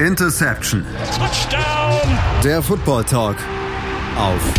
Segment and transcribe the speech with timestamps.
[0.00, 0.84] Interception.
[1.16, 2.18] Touchdown.
[2.44, 3.36] Der Football Talk
[4.18, 4.54] auf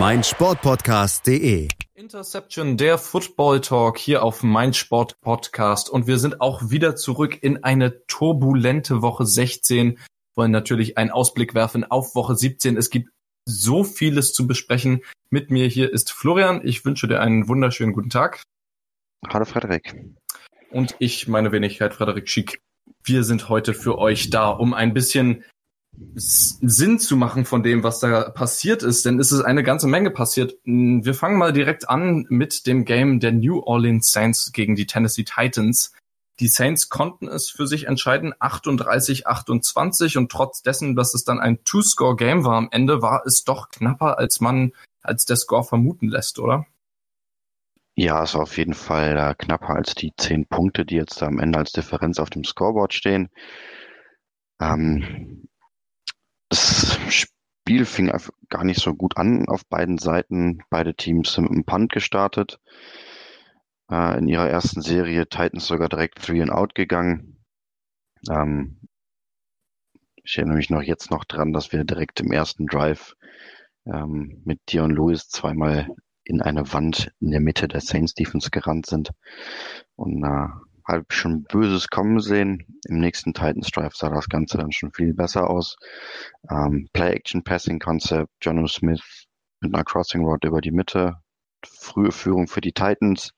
[0.00, 1.68] meinsportpodcast.de.
[1.94, 8.04] Interception, der Football Talk hier auf meinsportpodcast und wir sind auch wieder zurück in eine
[8.08, 10.00] turbulente Woche 16.
[10.34, 12.76] Wollen natürlich einen Ausblick werfen auf Woche 17.
[12.76, 13.10] Es gibt
[13.44, 15.02] so vieles zu besprechen.
[15.30, 16.60] Mit mir hier ist Florian.
[16.64, 18.42] Ich wünsche dir einen wunderschönen guten Tag.
[19.28, 19.94] Hallo Frederik.
[20.72, 22.60] Und ich, meine Wenigkeit Frederik Schick.
[23.06, 25.44] Wir sind heute für euch da, um ein bisschen
[26.16, 30.10] Sinn zu machen von dem, was da passiert ist, denn es ist eine ganze Menge
[30.10, 30.56] passiert.
[30.64, 35.22] Wir fangen mal direkt an mit dem Game der New Orleans Saints gegen die Tennessee
[35.22, 35.92] Titans.
[36.40, 41.62] Die Saints konnten es für sich entscheiden, 38-28 und trotz dessen, dass es dann ein
[41.62, 46.40] Two-Score-Game war am Ende, war es doch knapper, als man, als der Score vermuten lässt,
[46.40, 46.66] oder?
[47.98, 51.58] Ja, ist auf jeden Fall äh, knapper als die zehn Punkte, die jetzt am Ende
[51.58, 53.30] als Differenz auf dem Scoreboard stehen.
[54.60, 55.48] Ähm,
[56.50, 58.12] das Spiel fing
[58.50, 60.62] gar nicht so gut an auf beiden Seiten.
[60.68, 62.60] Beide Teams sind mit einem Punt gestartet.
[63.90, 67.42] Äh, in ihrer ersten Serie Titans sogar direkt three and out gegangen.
[68.28, 68.78] Ähm,
[70.22, 73.16] ich erinnere mich noch jetzt noch dran, dass wir direkt im ersten Drive
[73.86, 75.88] ähm, mit Dion Lewis zweimal
[76.26, 79.10] in eine Wand in der Mitte der Saints Defense gerannt sind.
[79.94, 80.48] Und äh,
[80.86, 82.78] habe schon Böses kommen sehen.
[82.88, 85.76] Im nächsten Titans Drive sah das Ganze dann schon viel besser aus.
[86.50, 89.26] Ähm, Play-Action-Passing-Concept, Jono Smith
[89.60, 91.14] mit einer Crossing Road über die Mitte.
[91.64, 93.32] Frühe Führung für die Titans.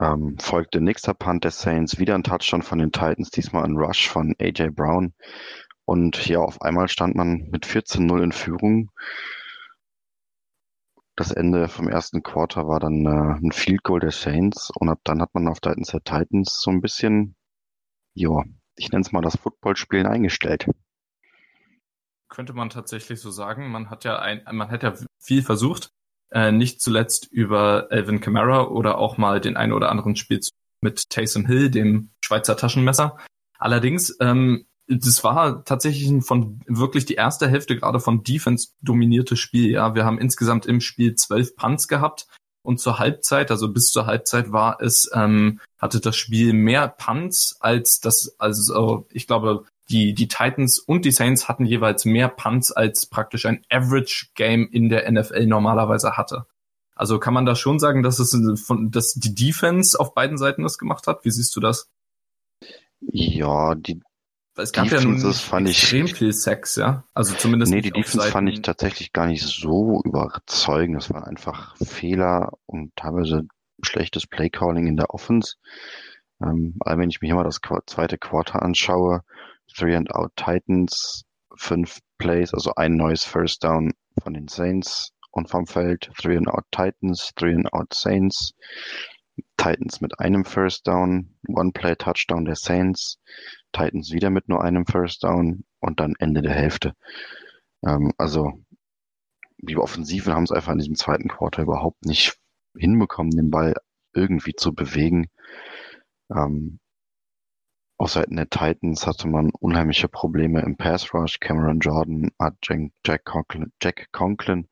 [0.00, 4.08] Ähm, folgte nächster Punt der Saints, wieder ein Touchdown von den Titans, diesmal ein Rush
[4.08, 5.14] von AJ Brown.
[5.84, 8.90] Und hier auf einmal stand man mit 14-0 in Führung
[11.20, 15.00] das Ende vom ersten Quarter war dann äh, ein Field Goal der Saints und ab
[15.04, 17.36] dann hat man auf Seiten der Titans so ein bisschen,
[18.14, 18.42] ja,
[18.74, 20.66] ich nenne es mal das Footballspielen eingestellt.
[22.30, 23.70] Könnte man tatsächlich so sagen.
[23.70, 25.90] Man hat ja ein, man hat ja viel versucht,
[26.30, 31.10] äh, nicht zuletzt über Elvin Kamara oder auch mal den einen oder anderen Spielzug mit
[31.10, 33.18] Taysom Hill, dem Schweizer Taschenmesser.
[33.58, 39.70] Allerdings ähm, das war tatsächlich von wirklich die erste Hälfte gerade von Defense dominiertes Spiel.
[39.70, 42.26] Ja, wir haben insgesamt im Spiel zwölf Punts gehabt
[42.62, 47.56] und zur Halbzeit, also bis zur Halbzeit war es, ähm, hatte das Spiel mehr Punts
[47.60, 52.70] als das, also ich glaube, die, die Titans und die Saints hatten jeweils mehr Punts
[52.70, 56.46] als praktisch ein Average Game in der NFL normalerweise hatte.
[56.94, 60.62] Also kann man da schon sagen, dass es von, dass die Defense auf beiden Seiten
[60.62, 61.24] das gemacht hat?
[61.24, 61.88] Wie siehst du das?
[63.00, 64.02] Ja, die
[64.60, 67.04] es gab Defenses ja extrem ich, viel Sex, ja.
[67.14, 67.72] Also zumindest.
[67.72, 70.96] Nee, die Defense fand ich tatsächlich gar nicht so überzeugend.
[70.96, 73.42] Das waren einfach Fehler und teilweise
[73.82, 75.56] schlechtes Playcalling in der Offense.
[76.42, 79.22] Ähm, aber wenn ich mir immer das zweite Quarter anschaue,
[79.76, 81.24] Three and Out Titans,
[81.56, 83.92] fünf Plays, also ein neues First Down
[84.22, 88.52] von den Saints und vom Feld, Three and Out Titans, Three and Out Saints,
[89.60, 93.20] Titans mit einem First Down, One Play Touchdown der Saints,
[93.72, 96.94] Titans wieder mit nur einem First Down und dann Ende der Hälfte.
[97.84, 98.64] Ähm, also
[99.58, 102.38] die Offensiven haben es einfach in diesem zweiten Quarter überhaupt nicht
[102.74, 103.74] hinbekommen, den Ball
[104.14, 105.26] irgendwie zu bewegen.
[106.34, 106.80] Ähm,
[107.98, 111.38] auf Seiten der Titans hatte man unheimliche Probleme im Pass Rush.
[111.38, 112.54] Cameron Jordan hat
[113.04, 114.68] Jack Conklin, Jack Conklin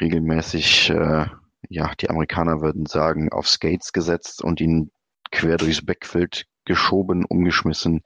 [0.00, 1.26] regelmäßig, äh,
[1.68, 4.90] ja, die Amerikaner würden sagen, auf Skates gesetzt und ihn
[5.30, 8.02] quer durchs Backfield geschoben, umgeschmissen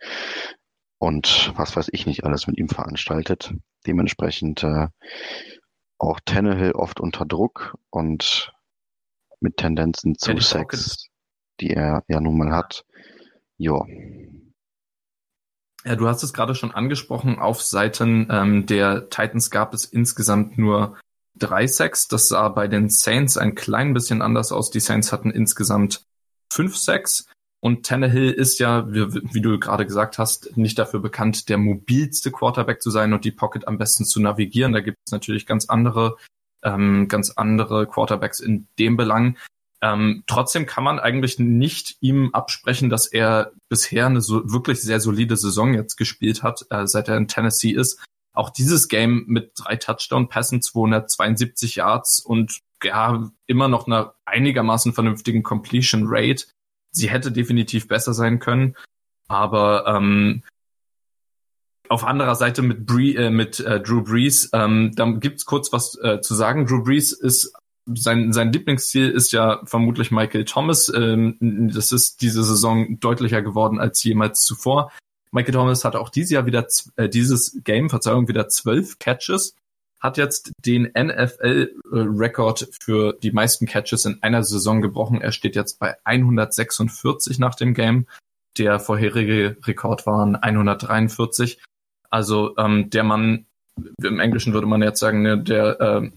[0.98, 3.54] und was weiß ich nicht alles mit ihm veranstaltet.
[3.86, 4.88] Dementsprechend äh,
[5.98, 8.52] auch Tannehill oft unter Druck und
[9.40, 11.08] mit Tendenzen zu ja, Sex,
[11.60, 12.84] die er ja nun mal hat.
[13.56, 13.86] Jo.
[15.84, 17.38] Ja, du hast es gerade schon angesprochen.
[17.38, 20.98] Auf Seiten ähm, der Titans gab es insgesamt nur
[21.38, 22.08] drei Sacks.
[22.08, 24.70] Das sah bei den Saints ein klein bisschen anders aus.
[24.70, 26.04] Die Saints hatten insgesamt
[26.52, 27.26] fünf Sacks.
[27.60, 32.30] Und Tannehill ist ja, wie, wie, du gerade gesagt hast, nicht dafür bekannt, der mobilste
[32.30, 34.72] Quarterback zu sein und die Pocket am besten zu navigieren.
[34.72, 36.16] Da gibt es natürlich ganz andere,
[36.62, 39.36] ähm, ganz andere Quarterbacks in dem Belang.
[39.80, 45.00] Ähm, trotzdem kann man eigentlich nicht ihm absprechen, dass er bisher eine so wirklich sehr
[45.00, 48.00] solide Saison jetzt gespielt hat, äh, seit er in Tennessee ist.
[48.32, 55.42] Auch dieses Game mit drei Touchdown-Pässen, 272 Yards und ja, immer noch einer einigermaßen vernünftigen
[55.42, 56.44] Completion Rate
[56.90, 58.74] sie hätte definitiv besser sein können.
[59.28, 60.42] Aber ähm,
[61.88, 65.98] auf anderer Seite mit, Bree, äh, mit äh, Drew Brees, ähm, da gibt's kurz was
[66.02, 66.66] äh, zu sagen.
[66.66, 67.52] Drew Brees ist
[67.86, 70.92] sein, sein Lieblingsziel ist ja vermutlich Michael Thomas.
[70.94, 71.36] Ähm,
[71.72, 74.92] das ist diese Saison deutlicher geworden als jemals zuvor.
[75.30, 76.66] Michael Thomas hatte auch dieses Jahr wieder,
[76.96, 79.54] äh, dieses Game, Verzeihung, wieder zwölf Catches,
[80.00, 85.20] hat jetzt den NFL-Rekord für die meisten Catches in einer Saison gebrochen.
[85.20, 88.06] Er steht jetzt bei 146 nach dem Game.
[88.58, 91.60] Der vorherige Rekord waren 143.
[92.10, 93.46] Also ähm, der Mann,
[94.02, 96.10] im Englischen würde man jetzt sagen, ne, der, äh,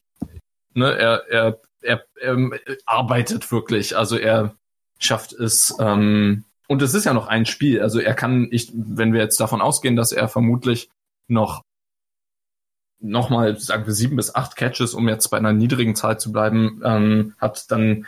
[0.73, 2.49] ne, er, er, er, er
[2.85, 3.97] arbeitet wirklich.
[3.97, 4.55] Also er
[4.99, 7.81] schafft es, ähm, und es ist ja noch ein Spiel.
[7.81, 10.89] Also er kann, ich, wenn wir jetzt davon ausgehen, dass er vermutlich
[11.27, 11.65] noch
[13.01, 16.81] nochmal, sagen wir, sieben bis acht Catches, um jetzt bei einer niedrigen Zahl zu bleiben,
[16.85, 18.07] ähm, hat, dann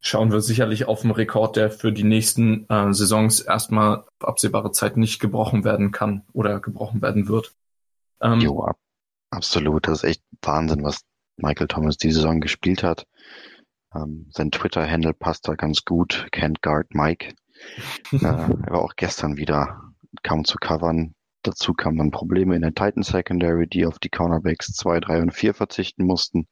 [0.00, 4.96] schauen wir sicherlich auf einen Rekord, der für die nächsten äh, Saisons erstmal absehbare Zeit
[4.96, 7.52] nicht gebrochen werden kann oder gebrochen werden wird.
[8.20, 8.76] Ähm, jo, ab,
[9.30, 9.86] absolut.
[9.86, 11.02] Das ist echt Wahnsinn, was
[11.36, 13.06] Michael Thomas die Saison gespielt hat.
[13.94, 16.28] Ähm, sein Twitter-Handle passt da ganz gut.
[16.32, 17.34] Can't guard Mike.
[18.12, 19.80] äh, er war auch gestern wieder
[20.22, 21.14] kaum zu covern.
[21.42, 25.34] Dazu kamen dann Probleme in der Titan Secondary, die auf die Cornerbacks 2, 3 und
[25.34, 26.48] 4 verzichten mussten.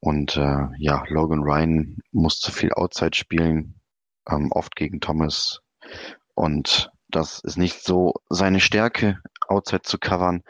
[0.00, 3.80] Und äh, ja, Logan Ryan musste viel Outside spielen,
[4.28, 5.60] ähm, oft gegen Thomas.
[6.34, 9.18] Und das ist nicht so seine Stärke,
[9.48, 10.42] Outside zu covern.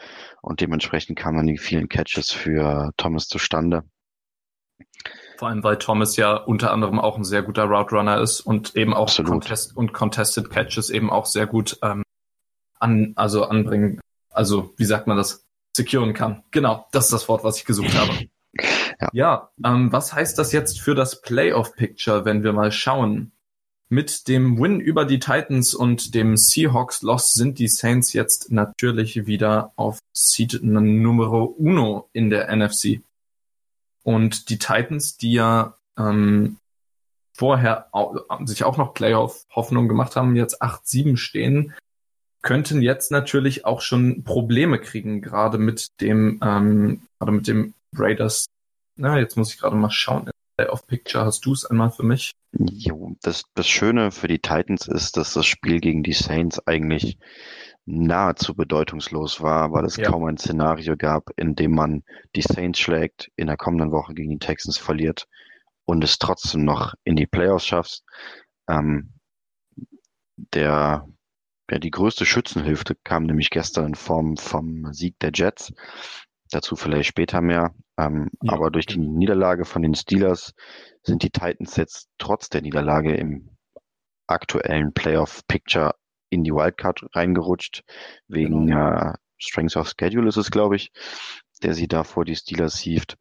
[0.43, 3.85] Und dementsprechend kamen dann die vielen Catches für Thomas zustande.
[5.37, 8.75] Vor allem, weil Thomas ja unter anderem auch ein sehr guter Route Runner ist und
[8.75, 12.03] eben auch Contest und Contested Catches eben auch sehr gut ähm,
[12.79, 14.01] an, also anbringen,
[14.31, 15.47] also wie sagt man das,
[15.77, 16.43] securen kann.
[16.51, 18.13] Genau, das ist das Wort, was ich gesucht habe.
[18.99, 23.33] Ja, ja ähm, was heißt das jetzt für das Playoff-Picture, wenn wir mal schauen?
[23.91, 29.27] Mit dem Win über die Titans und dem Seahawks Loss sind die Saints jetzt natürlich
[29.27, 33.03] wieder auf Seed Numero Uno in der NFC.
[34.07, 36.59] Und die Titans, die ja ähm,
[37.37, 38.15] vorher auch,
[38.45, 41.75] sich auch noch Playoff-Hoffnung gemacht haben, jetzt 8-7 stehen,
[42.41, 48.47] könnten jetzt natürlich auch schon Probleme kriegen, gerade mit dem, ähm, gerade mit dem Raiders.
[48.95, 50.31] Na, jetzt muss ich gerade mal schauen.
[50.57, 52.31] Playoff Picture hast du es einmal für mich?
[52.53, 57.19] Jo, das, das Schöne für die Titans ist, dass das Spiel gegen die Saints eigentlich
[57.87, 60.11] nahezu bedeutungslos war, weil es ja.
[60.11, 62.03] kaum ein Szenario gab, in dem man
[62.35, 65.27] die Saints schlägt, in der kommenden Woche gegen die Texans verliert
[65.85, 68.03] und es trotzdem noch in die Playoffs schafft.
[68.69, 69.13] Ähm,
[70.37, 71.07] der
[71.71, 75.73] ja, die größte Schützenhilfe kam nämlich gestern in Form vom Sieg der Jets.
[76.51, 77.75] Dazu vielleicht später mehr.
[77.99, 78.53] Ähm, ja.
[78.53, 80.55] Aber durch die Niederlage von den Steelers
[81.03, 83.51] sind die Titans jetzt trotz der Niederlage im
[84.29, 85.95] aktuellen Playoff-Picture
[86.31, 87.85] in die Wildcard reingerutscht.
[88.29, 88.93] Wegen genau.
[88.93, 90.93] äh, Strengths of Schedule ist es, glaube ich,
[91.63, 93.17] der sie da vor die Steelers hieft.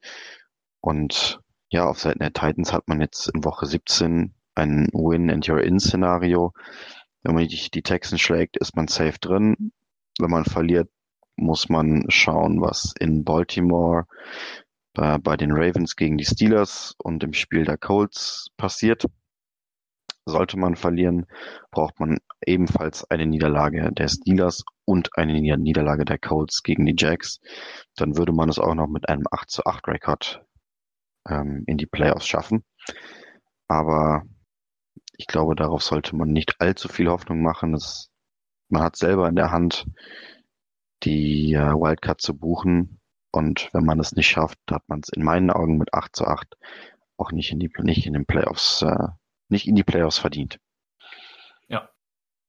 [0.81, 6.53] Und ja, auf Seiten der Titans hat man jetzt in Woche 17 ein Win-and-You're-In-Szenario.
[7.23, 9.71] Wenn man die, die Texans schlägt, ist man safe drin.
[10.19, 10.89] Wenn man verliert,
[11.35, 14.05] muss man schauen, was in Baltimore
[14.93, 19.05] äh, bei den Ravens gegen die Steelers und im Spiel der Colts passiert.
[20.25, 21.27] Sollte man verlieren,
[21.71, 27.39] braucht man ebenfalls eine Niederlage der Steelers und eine Niederlage der Colts gegen die Jacks.
[27.95, 30.45] Dann würde man es auch noch mit einem 8 zu 8 Rekord
[31.27, 32.63] ähm, in die Playoffs schaffen.
[33.67, 34.23] Aber
[35.17, 37.71] ich glaube, darauf sollte man nicht allzu viel Hoffnung machen.
[37.71, 38.09] Das,
[38.69, 39.85] man hat selber in der Hand,
[41.03, 42.99] die äh, Wildcard zu buchen.
[43.31, 46.25] Und wenn man es nicht schafft, hat man es in meinen Augen mit 8 zu
[46.25, 46.55] 8
[47.17, 49.07] auch nicht in die, nicht in den Playoffs, äh,
[49.49, 50.59] nicht in die Playoffs verdient.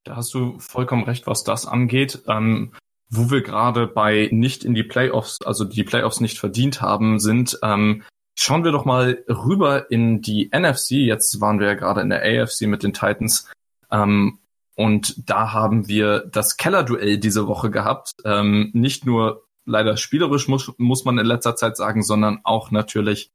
[0.07, 2.23] Da hast du vollkommen recht, was das angeht.
[2.27, 2.73] Ähm,
[3.09, 7.59] wo wir gerade bei nicht in die Playoffs, also die Playoffs nicht verdient haben, sind,
[7.63, 8.03] ähm,
[8.39, 10.91] Schauen wir doch mal rüber in die NFC.
[10.91, 13.49] Jetzt waren wir ja gerade in der AFC mit den Titans.
[13.91, 14.39] Ähm,
[14.75, 18.13] und da haben wir das Keller-Duell diese Woche gehabt.
[18.27, 23.31] Ähm, nicht nur leider spielerisch muss, muss man in letzter Zeit sagen, sondern auch natürlich,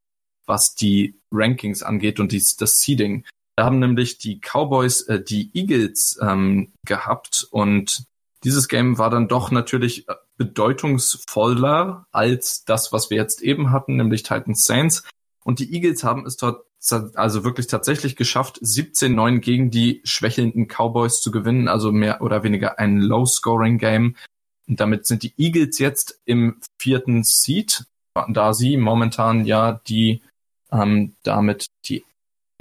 [0.46, 3.26] was die Rankings angeht und dies, das Seeding.
[3.60, 8.06] Haben nämlich die Cowboys äh, die Eagles ähm, gehabt und
[8.44, 13.98] dieses Game war dann doch natürlich äh, bedeutungsvoller als das, was wir jetzt eben hatten,
[13.98, 15.04] nämlich Titans Saints.
[15.44, 16.66] Und die Eagles haben es dort
[17.14, 22.80] also wirklich tatsächlich geschafft, 17-9 gegen die schwächelnden Cowboys zu gewinnen, also mehr oder weniger
[22.80, 24.16] ein Low-Scoring-Game.
[24.68, 27.86] Und damit sind die Eagles jetzt im vierten Seed,
[28.30, 30.24] da sie momentan ja die
[30.72, 32.04] ähm, damit die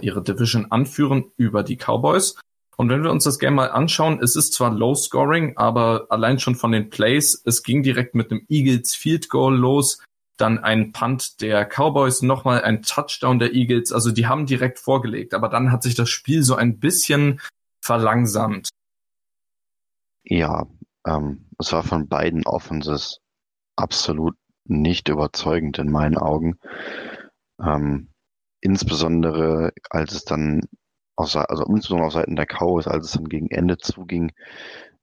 [0.02, 2.36] ihre Division anführen über die Cowboys.
[2.76, 6.38] Und wenn wir uns das Game mal anschauen, es ist zwar Low Scoring, aber allein
[6.38, 10.02] schon von den Plays, es ging direkt mit einem Eagles Field Goal los.
[10.38, 13.92] dann ein Punt der Cowboys, nochmal ein Touchdown der Eagles.
[13.92, 17.40] Also die haben direkt vorgelegt, aber dann hat sich das Spiel so ein bisschen
[17.82, 18.70] verlangsamt.
[20.24, 20.66] Ja,
[21.06, 23.20] ähm, es war von beiden Offenses
[23.76, 26.58] absolut nicht überzeugend in meinen Augen.
[27.60, 28.09] Ähm,
[28.60, 30.62] insbesondere als es dann
[31.16, 34.32] auf, also insbesondere auf Seiten der Cowboys, als es dann gegen Ende zuging.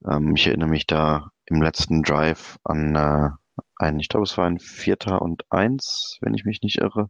[0.05, 3.29] Ähm, ich erinnere mich da im letzten Drive an äh,
[3.77, 7.09] ein, ich glaube, es war ein Vierter und Eins, wenn ich mich nicht irre.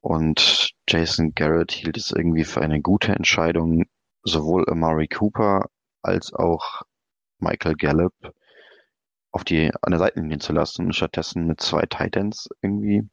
[0.00, 3.84] Und Jason Garrett hielt es irgendwie für eine gute Entscheidung,
[4.22, 5.66] sowohl Amari Cooper
[6.02, 6.82] als auch
[7.38, 8.14] Michael Gallup
[9.32, 13.08] auf die an der Seitenlinie zu lassen und stattdessen mit zwei Titans irgendwie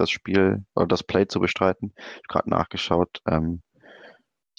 [0.00, 1.92] das Spiel oder das Play zu bestreiten.
[1.96, 3.62] Ich habe gerade nachgeschaut, ähm,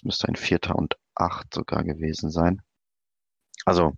[0.03, 2.62] müsste ein Vierter und Acht sogar gewesen sein.
[3.65, 3.93] Also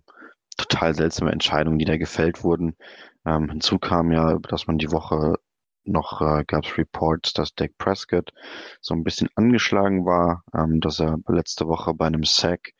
[0.56, 2.76] total seltsame Entscheidungen, die da gefällt wurden.
[3.24, 5.36] Ähm, hinzu kam ja, dass man die Woche
[5.84, 8.32] noch äh, gab es Reports, dass Dak Prescott
[8.80, 12.72] so ein bisschen angeschlagen war, ähm, dass er letzte Woche bei einem Sack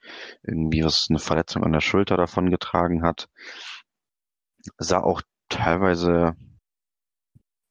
[0.42, 3.28] irgendwie was eine Verletzung an der Schulter davon getragen hat.
[4.78, 6.34] Sah auch teilweise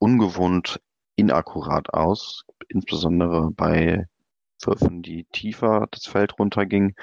[0.03, 0.81] ungewohnt
[1.15, 4.05] inakkurat aus, insbesondere bei
[4.65, 6.95] Würfen, die tiefer das Feld runtergingen.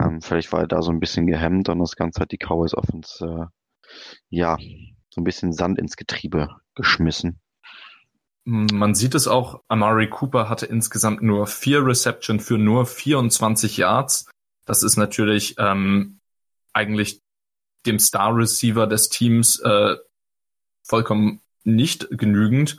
[0.00, 2.74] Ähm, vielleicht war er da so ein bisschen gehemmt und das Ganze hat die Cowboys
[2.74, 3.46] Offense äh,
[4.30, 4.56] ja
[5.10, 7.40] so ein bisschen Sand ins Getriebe geschmissen.
[8.44, 14.30] Man sieht es auch, Amari Cooper hatte insgesamt nur vier Reception für nur 24 Yards.
[14.64, 16.20] Das ist natürlich ähm,
[16.72, 17.20] eigentlich
[17.84, 19.96] dem Star Receiver des Teams äh,
[20.82, 22.78] vollkommen nicht genügend.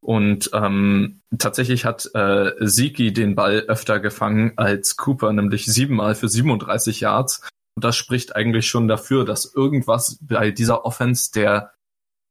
[0.00, 6.28] Und ähm, tatsächlich hat äh, Siki den Ball öfter gefangen als Cooper, nämlich siebenmal für
[6.28, 7.48] 37 Yards.
[7.74, 11.74] Und das spricht eigentlich schon dafür, dass irgendwas bei dieser Offense der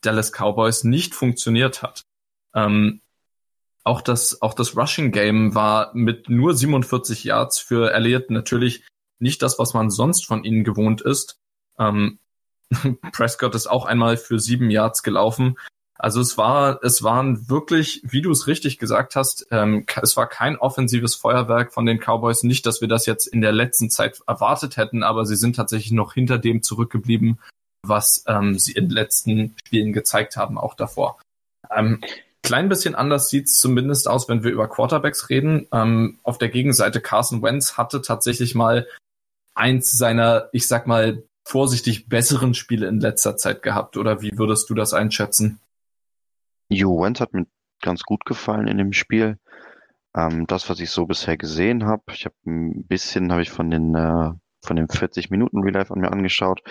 [0.02, 2.02] Dallas Cowboys nicht funktioniert hat.
[2.56, 3.02] Ähm,
[3.84, 8.84] auch das, auch das Rushing Game war mit nur 47 Yards für Elliott natürlich
[9.20, 11.40] nicht das, was man sonst von ihnen gewohnt ist.
[11.80, 12.20] Ähm,
[13.14, 15.58] Prescott ist auch einmal für sieben Yards gelaufen.
[16.00, 20.28] Also es war, es waren wirklich, wie du es richtig gesagt hast, ähm, es war
[20.28, 22.44] kein offensives Feuerwerk von den Cowboys.
[22.44, 25.92] Nicht, dass wir das jetzt in der letzten Zeit erwartet hätten, aber sie sind tatsächlich
[25.92, 27.40] noch hinter dem zurückgeblieben,
[27.84, 31.18] was ähm, sie in den letzten Spielen gezeigt haben, auch davor.
[31.76, 32.02] Ähm,
[32.44, 35.68] klein bisschen anders sieht's zumindest aus, wenn wir über Quarterbacks reden.
[35.72, 38.88] Ähm, auf der Gegenseite Carson Wentz hatte tatsächlich mal
[39.56, 43.98] eins seiner, ich sag mal, vorsichtig besseren Spiele in letzter Zeit gehabt.
[43.98, 45.60] Oder wie würdest du das einschätzen?
[46.70, 47.46] Jo, Wentz hat mir
[47.82, 49.40] ganz gut gefallen in dem Spiel.
[50.16, 53.70] Ähm, das, was ich so bisher gesehen habe, ich habe ein bisschen, habe ich von
[53.70, 54.32] den äh,
[54.66, 56.62] von den 40 Minuten Real Life an mir angeschaut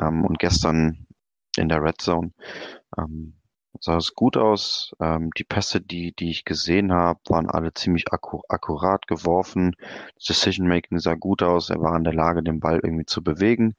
[0.00, 1.06] ähm, und gestern
[1.56, 2.32] in der Red Zone
[2.98, 3.40] ähm,
[3.80, 4.92] sah es gut aus.
[5.00, 9.74] Ähm, die Pässe, die die ich gesehen habe, waren alle ziemlich akku akkurat geworfen.
[10.16, 11.70] Das Decision Making sah gut aus.
[11.70, 13.76] Er war in der Lage, den Ball irgendwie zu bewegen.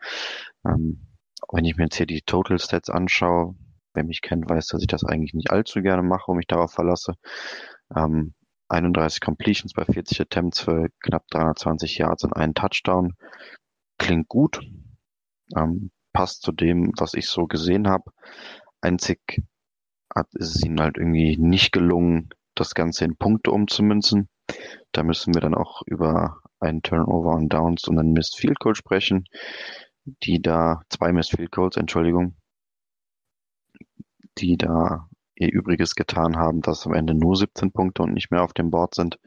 [0.65, 1.07] Ähm,
[1.51, 3.55] wenn ich mir jetzt hier die Total Stats anschaue,
[3.97, 6.71] Wer mich kennt, weiß, dass ich das eigentlich nicht allzu gerne mache und mich darauf
[6.71, 7.15] verlasse.
[7.95, 8.35] Ähm,
[8.69, 13.15] 31 Completions bei 40 Attempts für knapp 320 Yards und einen Touchdown.
[13.97, 14.61] Klingt gut.
[15.55, 18.11] Ähm, passt zu dem, was ich so gesehen habe.
[18.81, 19.41] Einzig
[20.15, 24.29] hat, ist es ihnen halt irgendwie nicht gelungen, das Ganze in Punkte umzumünzen.
[24.91, 28.75] Da müssen wir dann auch über einen Turnover und Downs und einen Missed Field Goal
[28.75, 29.25] sprechen,
[30.05, 32.35] die da, zwei Missed Field Goals, Entschuldigung,
[34.39, 38.43] die da ihr Übriges getan haben, dass am Ende nur 17 Punkte und nicht mehr
[38.43, 39.19] auf dem Board sind.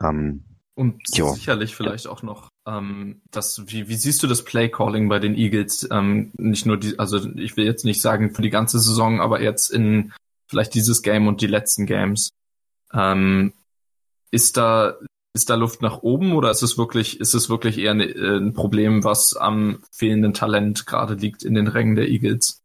[0.00, 0.44] Ähm,
[0.74, 1.32] und jo.
[1.32, 5.36] sicherlich vielleicht auch noch, ähm, das, wie, wie siehst du das Play Calling bei den
[5.36, 5.88] Eagles?
[5.90, 9.40] Ähm, nicht nur die, also ich will jetzt nicht sagen für die ganze Saison, aber
[9.40, 10.12] jetzt in
[10.48, 12.30] vielleicht dieses Game und die letzten Games.
[12.92, 13.52] Ähm,
[14.30, 14.96] ist da,
[15.32, 18.52] ist da Luft nach oben oder ist es wirklich, ist es wirklich eher äh, ein
[18.52, 22.63] Problem, was am fehlenden Talent gerade liegt in den Rängen der Eagles?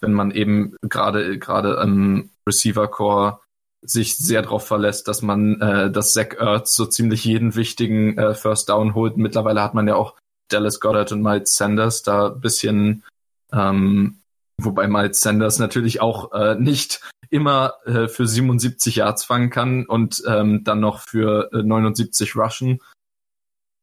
[0.00, 3.40] Wenn man eben gerade gerade im Receiver Core
[3.82, 8.34] sich sehr darauf verlässt, dass man äh, dass Zach Ertz so ziemlich jeden wichtigen äh,
[8.34, 9.16] First Down holt.
[9.16, 10.16] Mittlerweile hat man ja auch
[10.48, 13.04] Dallas Goddard und Miles Sanders da bisschen,
[13.52, 14.20] ähm,
[14.58, 17.00] wobei Miles Sanders natürlich auch äh, nicht
[17.30, 22.80] immer äh, für 77 Yards fangen kann und ähm, dann noch für äh, 79 rushen.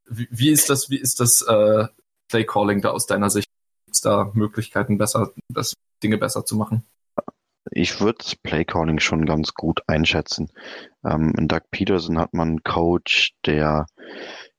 [0.08, 1.88] Wie, wie ist das, wie ist das äh,
[2.30, 3.48] Play Calling da aus deiner Sicht?
[3.94, 6.84] Gibt es da Möglichkeiten besser, das Dinge besser zu machen?
[7.70, 10.50] Ich würde Playcalling schon ganz gut einschätzen.
[11.06, 13.86] Ähm, in Doug Peterson hat man einen Coach, der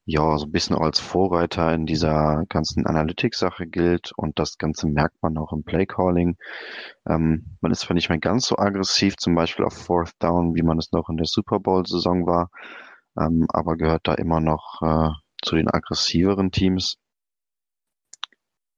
[0.05, 5.21] ja so ein bisschen als Vorreiter in dieser ganzen Analytics-Sache gilt und das Ganze merkt
[5.21, 6.37] man auch im Playcalling.
[7.05, 10.63] Ähm, man ist zwar nicht mehr ganz so aggressiv, zum Beispiel auf Fourth Down, wie
[10.63, 12.51] man es noch in der Super Bowl-Saison war,
[13.19, 15.11] ähm, aber gehört da immer noch äh,
[15.43, 16.99] zu den aggressiveren Teams.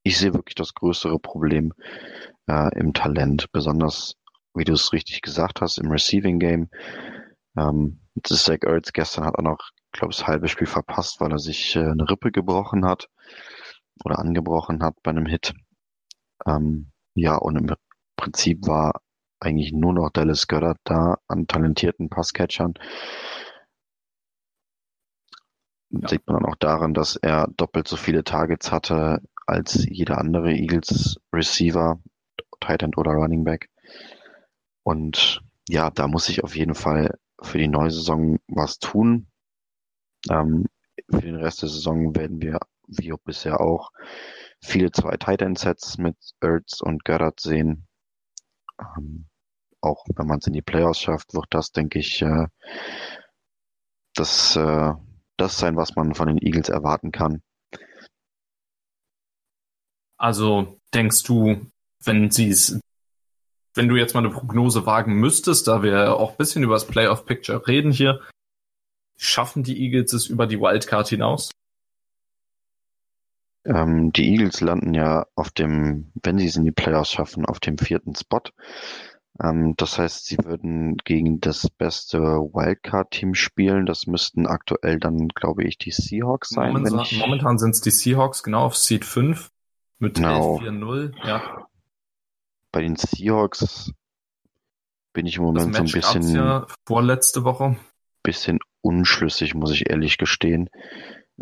[0.06, 1.72] Ich sehe wirklich das größere Problem
[2.46, 4.14] äh, im Talent, besonders,
[4.54, 6.70] wie du es richtig gesagt hast, im Receiving Game.
[7.58, 9.58] Ähm, Zach Ertz gestern hat auch noch,
[9.90, 13.08] glaube ich, das halbe Spiel verpasst, weil er sich äh, eine Rippe gebrochen hat
[14.04, 15.54] oder angebrochen hat bei einem Hit.
[16.46, 17.75] Ähm, ja, und im
[18.14, 19.00] Prinzip war
[19.40, 22.75] eigentlich nur noch Dallas Goddard da an talentierten Passcatchern.
[25.90, 26.06] Ja.
[26.06, 30.52] Sieht man dann auch daran, dass er doppelt so viele Targets hatte als jeder andere
[30.52, 32.00] Eagles Receiver,
[32.60, 33.70] Tight End oder Running Back.
[34.82, 39.28] Und ja, da muss ich auf jeden Fall für die neue Saison was tun.
[40.30, 40.66] Ähm,
[41.10, 43.92] für den Rest der Saison werden wir, wie bisher auch,
[44.60, 47.86] viele zwei Tight End Sets mit Ertz und Goddard sehen.
[48.80, 49.26] Ähm,
[49.80, 52.46] auch wenn man es in die Playoffs schafft, wird das, denke ich, äh,
[54.14, 54.94] das, äh,
[55.36, 57.42] das sein, was man von den Eagles erwarten kann.
[60.16, 61.66] Also denkst du,
[62.04, 62.80] wenn sie es,
[63.75, 66.87] wenn du jetzt mal eine Prognose wagen müsstest, da wir auch ein bisschen über das
[66.87, 68.20] Playoff Picture reden hier,
[69.16, 71.50] schaffen die Eagles es über die Wildcard hinaus?
[73.64, 77.58] Ähm, die Eagles landen ja auf dem, wenn sie es in die Playoffs schaffen, auf
[77.58, 78.42] dem vierten Spot.
[79.42, 83.85] Ähm, das heißt, sie würden gegen das beste Wildcard-Team spielen.
[83.85, 86.73] Das müssten aktuell dann, glaube ich, die Seahawks sein.
[86.73, 87.18] Momentan, ich...
[87.18, 89.50] momentan sind es die Seahawks, genau, auf Seed 5
[89.98, 90.58] mit genau.
[90.58, 91.14] 4-0.
[91.26, 91.66] Ja.
[92.72, 93.92] Bei den Seahawks
[95.12, 96.34] bin ich im Moment so ein bisschen.
[96.34, 97.76] Ja vorletzte Woche.
[98.22, 100.68] Bisschen unschlüssig, muss ich ehrlich gestehen.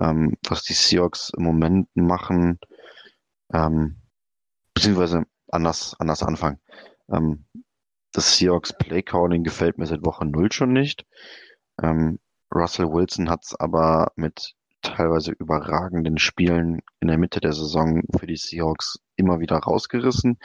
[0.00, 2.58] Ähm, was die Seahawks im Moment machen,
[3.52, 4.00] ähm,
[4.74, 6.60] beziehungsweise anders, anders anfangen.
[7.10, 7.46] Ähm,
[8.12, 11.04] das Seahawks Playcalling gefällt mir seit Woche null schon nicht.
[11.82, 12.18] Ähm,
[12.54, 14.54] Russell Wilson hat es aber mit
[14.94, 20.38] teilweise überragenden Spielen in der Mitte der Saison für die Seahawks immer wieder rausgerissen.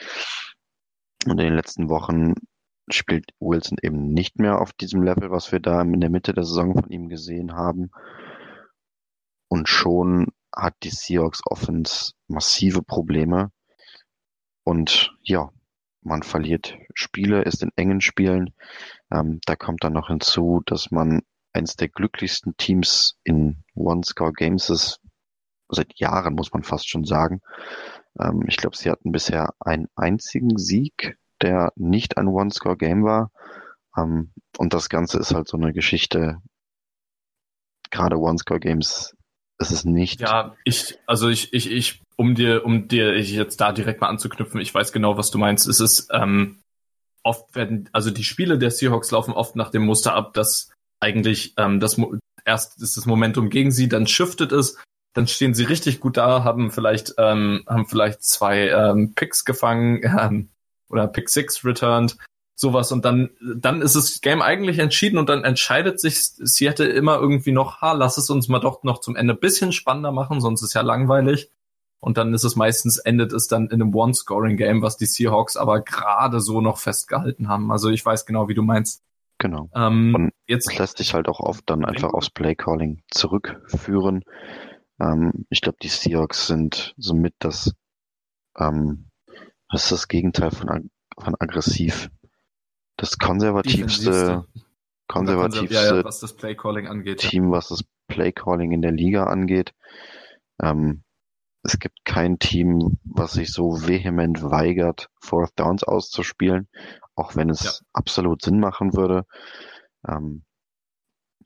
[1.25, 2.33] Und in den letzten Wochen
[2.89, 6.43] spielt Wilson eben nicht mehr auf diesem Level, was wir da in der Mitte der
[6.43, 7.91] Saison von ihm gesehen haben.
[9.47, 13.51] Und schon hat die Seahawks Offense massive Probleme.
[14.63, 15.51] Und ja,
[16.01, 18.53] man verliert Spiele, ist in engen Spielen.
[19.11, 21.21] Ähm, da kommt dann noch hinzu, dass man
[21.59, 24.99] eines der glücklichsten Teams in One-Score-Games ist,
[25.67, 27.41] seit Jahren muss man fast schon sagen.
[28.19, 33.31] Ähm, ich glaube, sie hatten bisher einen einzigen Sieg, der nicht ein One-Score-Game war.
[33.95, 36.37] Ähm, und das Ganze ist halt so eine Geschichte,
[37.91, 39.15] gerade One-Score-Games
[39.59, 40.21] ist es nicht.
[40.21, 44.61] Ja, ich, also ich, ich, ich um dir, um dir jetzt da direkt mal anzuknüpfen,
[44.61, 45.67] ich weiß genau, was du meinst.
[45.67, 46.61] Es ist ähm,
[47.23, 51.53] oft werden, also die Spiele der Seahawks laufen oft nach dem Muster ab, dass eigentlich
[51.57, 51.99] ähm, das
[52.45, 54.77] erst ist das Momentum gegen sie, dann shiftet es,
[55.13, 60.01] dann stehen sie richtig gut da, haben vielleicht ähm, haben vielleicht zwei ähm, Picks gefangen
[60.19, 60.49] ähm,
[60.89, 62.17] oder Pick Six returned,
[62.55, 66.85] sowas und dann dann ist das Game eigentlich entschieden und dann entscheidet sich sie hätte
[66.85, 70.41] immer irgendwie noch, ha, lass es uns mal doch noch zum Ende bisschen spannender machen,
[70.41, 71.51] sonst ist ja langweilig.
[72.01, 75.81] Und dann ist es meistens, endet es dann in einem One-Scoring-Game, was die Seahawks aber
[75.81, 77.71] gerade so noch festgehalten haben.
[77.71, 79.03] Also ich weiß genau, wie du meinst.
[79.39, 79.69] Genau.
[79.73, 84.23] Ähm, Und jetzt lässt sich halt auch oft dann einfach aufs Play-Calling zurückführen.
[84.99, 87.73] Ähm, ich glaube, die Seahawks sind somit das,
[88.57, 89.09] ähm,
[89.69, 92.11] was ist das Gegenteil von, von aggressiv?
[92.97, 94.45] Das konservativste,
[95.07, 97.19] konservativste ja, ja, was das Play-Calling angeht.
[97.19, 99.73] Team, was das Play-Calling in der Liga angeht.
[100.61, 101.03] Ähm,
[101.63, 106.67] es gibt kein Team, was sich so vehement weigert, Fourth Downs auszuspielen,
[107.19, 107.71] auch wenn es ja.
[107.93, 109.25] absolut Sinn machen würde.
[110.07, 110.43] Ähm,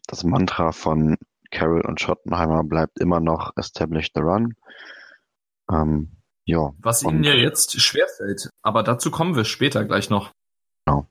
[0.07, 1.17] das Mantra von
[1.51, 4.55] Carroll und Schottenheimer bleibt immer noch Establish the Run.
[5.71, 6.73] Ähm, ja.
[6.79, 10.31] Was ihnen ja jetzt schwerfällt, aber dazu kommen wir später gleich noch.
[10.85, 11.07] Genau.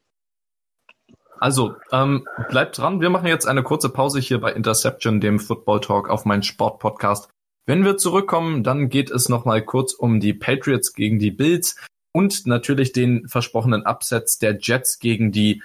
[1.38, 3.01] Also, ähm, bleibt dran.
[3.01, 7.31] Wir machen jetzt eine kurze Pause hier bei Interception, dem Football Talk auf meinen Sportpodcast.
[7.64, 11.77] Wenn wir zurückkommen, dann geht es nochmal kurz um die Patriots gegen die Bills
[12.12, 15.62] und natürlich den versprochenen Absatz der Jets gegen die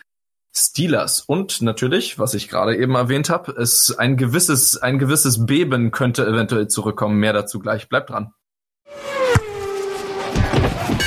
[0.56, 1.22] Steelers.
[1.22, 6.26] Und natürlich, was ich gerade eben erwähnt habe, ist ein gewisses, ein gewisses Beben könnte
[6.26, 7.20] eventuell zurückkommen.
[7.20, 7.90] Mehr dazu gleich.
[7.90, 8.34] Bleibt dran.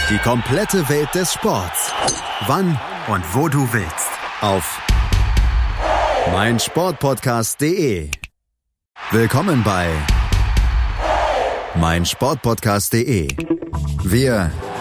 [0.08, 1.92] Die komplette Welt des Sports.
[2.46, 4.10] Wann und wo du willst.
[4.40, 4.80] Auf
[6.32, 8.10] meinsportpodcast.de
[9.12, 9.90] Willkommen bei
[11.74, 13.26] meinsportpodcast.de.
[14.04, 14.52] Wir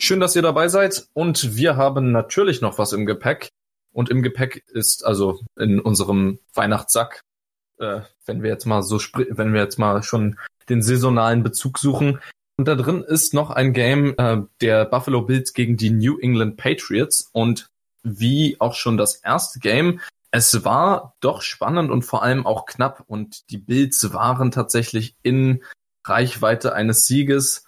[0.00, 1.08] Schön, dass ihr dabei seid.
[1.12, 3.48] Und wir haben natürlich noch was im Gepäck.
[3.92, 7.22] Und im Gepäck ist also in unserem Weihnachtssack,
[7.78, 12.20] äh, wenn wir jetzt mal so wenn wir jetzt mal schon den saisonalen Bezug suchen.
[12.56, 16.56] Und da drin ist noch ein Game äh, der Buffalo Bills gegen die New England
[16.56, 17.28] Patriots.
[17.32, 17.68] Und
[18.04, 19.98] wie auch schon das erste Game,
[20.30, 23.02] es war doch spannend und vor allem auch knapp.
[23.08, 25.64] Und die Bills waren tatsächlich in
[26.04, 27.67] Reichweite eines Sieges.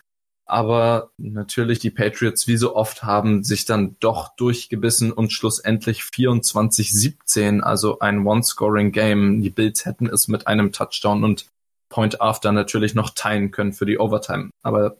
[0.51, 7.61] Aber natürlich die Patriots, wie so oft, haben sich dann doch durchgebissen und schlussendlich 24-17,
[7.61, 9.43] also ein One-Scoring-Game.
[9.43, 11.47] Die Bills hätten es mit einem Touchdown und
[11.89, 14.51] Point After natürlich noch teilen können für die Overtime.
[14.63, 14.97] Aber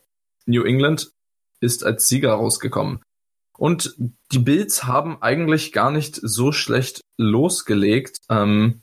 [0.47, 1.11] New England
[1.59, 3.01] ist als Sieger rausgekommen.
[3.59, 3.97] Und
[4.31, 8.19] die Bills haben eigentlich gar nicht so schlecht losgelegt.
[8.29, 8.83] Ähm,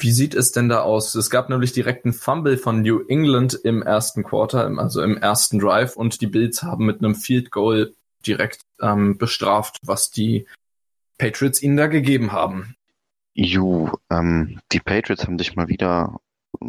[0.00, 1.14] wie sieht es denn da aus?
[1.14, 5.58] Es gab nämlich direkt einen Fumble von New England im ersten Quarter, also im ersten
[5.58, 7.94] Drive, und die Bills haben mit einem Field Goal
[8.26, 10.46] direkt ähm, bestraft, was die
[11.18, 12.74] Patriots ihnen da gegeben haben.
[13.34, 16.18] Ju, ähm, die Patriots haben sich mal wieder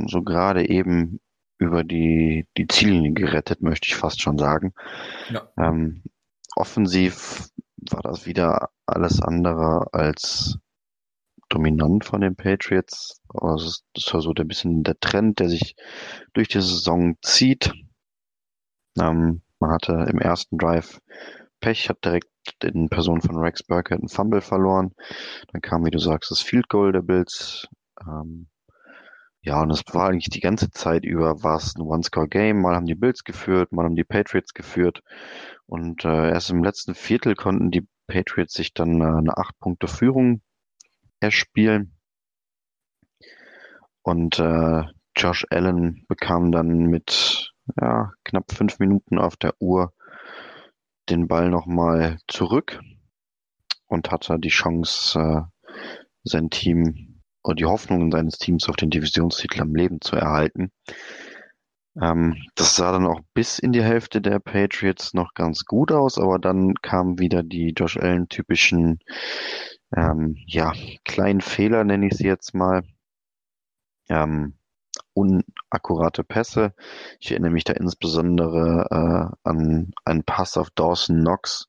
[0.08, 1.20] so gerade eben
[1.58, 4.74] über die, die Ziellinie gerettet, möchte ich fast schon sagen.
[5.30, 5.48] Ja.
[5.58, 6.04] Ähm,
[6.56, 10.58] offensiv war das wieder alles andere als
[11.54, 13.22] dominant von den Patriots.
[13.30, 15.76] Also das war so ein bisschen der Trend, der sich
[16.34, 17.74] durch die Saison zieht.
[19.00, 21.00] Ähm, man hatte im ersten Drive
[21.60, 22.28] Pech, hat direkt
[22.64, 24.94] in Person von Rex Burkett einen Fumble verloren.
[25.52, 27.68] Dann kam, wie du sagst, das Field Goal der Bills.
[28.02, 28.48] Ähm,
[29.44, 32.62] ja, und es war eigentlich die ganze Zeit über war es ein One-Score-Game.
[32.62, 35.02] Mal haben die Bills geführt, mal haben die Patriots geführt.
[35.66, 39.88] Und äh, erst im letzten Viertel konnten die Patriots sich dann äh, eine acht Punkte
[39.88, 40.42] Führung
[41.22, 41.96] erspielen.
[44.02, 44.84] Und äh,
[45.16, 49.94] Josh Allen bekam dann mit ja, knapp fünf Minuten auf der Uhr
[51.10, 52.82] den Ball nochmal zurück
[53.88, 55.42] und hatte die Chance, äh,
[56.24, 60.72] sein Team oder die Hoffnungen seines Teams auf den Divisionstitel am Leben zu erhalten.
[62.00, 66.18] Ähm, das sah dann auch bis in die Hälfte der Patriots noch ganz gut aus,
[66.18, 69.00] aber dann kamen wieder die Josh Allen typischen
[69.96, 70.74] ähm, ja,
[71.04, 72.84] kleinen Fehler, nenne ich sie jetzt mal.
[74.10, 74.54] Ähm,
[75.14, 76.74] unakkurate Pässe.
[77.20, 81.68] Ich erinnere mich da insbesondere äh, an einen Pass auf Dawson Knox,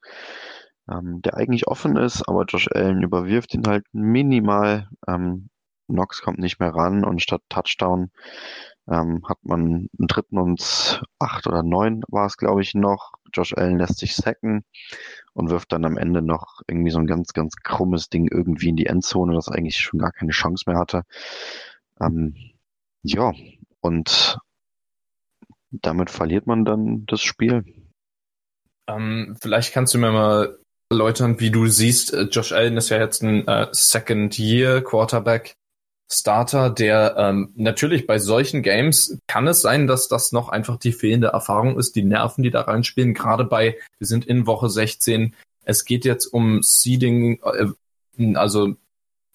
[0.90, 4.88] ähm, der eigentlich offen ist, aber Josh Allen überwirft ihn halt minimal.
[5.08, 5.48] Ähm,
[5.88, 8.10] Knox kommt nicht mehr ran und statt Touchdown
[8.88, 13.12] ähm, hat man einen dritten und acht oder neun war es, glaube ich, noch.
[13.32, 14.64] Josh Allen lässt sich sacken
[15.32, 18.76] und wirft dann am Ende noch irgendwie so ein ganz, ganz krummes Ding irgendwie in
[18.76, 21.02] die Endzone, das eigentlich schon gar keine Chance mehr hatte.
[22.00, 22.34] Ähm,
[23.02, 23.32] ja,
[23.80, 24.38] und
[25.70, 27.64] damit verliert man dann das Spiel.
[28.86, 30.58] Ähm, vielleicht kannst du mir mal
[30.90, 35.56] erläutern, wie du siehst, äh, Josh Allen ist ja jetzt ein äh, Second-Year-Quarterback.
[36.12, 40.92] Starter, der ähm, natürlich bei solchen Games kann es sein, dass das noch einfach die
[40.92, 43.14] fehlende Erfahrung ist, die Nerven, die da reinspielen.
[43.14, 48.74] Gerade bei, wir sind in Woche 16, es geht jetzt um Seeding, äh, also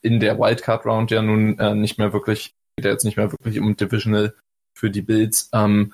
[0.01, 3.31] in der Wildcard Round ja nun äh, nicht mehr wirklich, geht ja jetzt nicht mehr
[3.31, 4.35] wirklich um Divisional
[4.75, 5.49] für die Bills.
[5.53, 5.93] Ähm,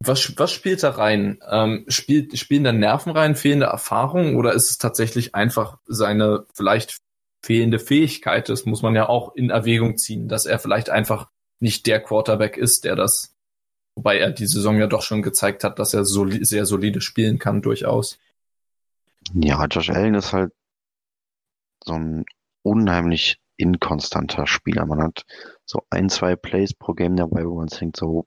[0.00, 1.38] was, was spielt da rein?
[1.48, 6.98] Ähm, spielt, spielen da Nerven rein, fehlende Erfahrung oder ist es tatsächlich einfach seine vielleicht
[7.42, 11.86] fehlende Fähigkeit ist, muss man ja auch in Erwägung ziehen, dass er vielleicht einfach nicht
[11.86, 13.34] der Quarterback ist, der das,
[13.94, 17.38] wobei er die Saison ja doch schon gezeigt hat, dass er soli sehr solide spielen
[17.38, 18.18] kann, durchaus.
[19.34, 20.52] Ja, Josh Allen ist halt
[21.84, 22.24] so ein
[22.62, 24.86] unheimlich inkonstanter Spieler.
[24.86, 25.24] Man hat
[25.64, 28.26] so ein, zwei Plays pro Game dabei, wo man denkt so,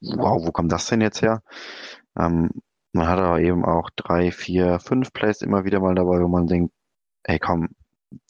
[0.00, 1.42] wow, wo kommt das denn jetzt her?
[2.18, 2.50] Ähm,
[2.92, 6.46] man hat aber eben auch drei, vier, fünf Plays immer wieder mal dabei, wo man
[6.46, 6.74] denkt,
[7.22, 7.68] ey komm,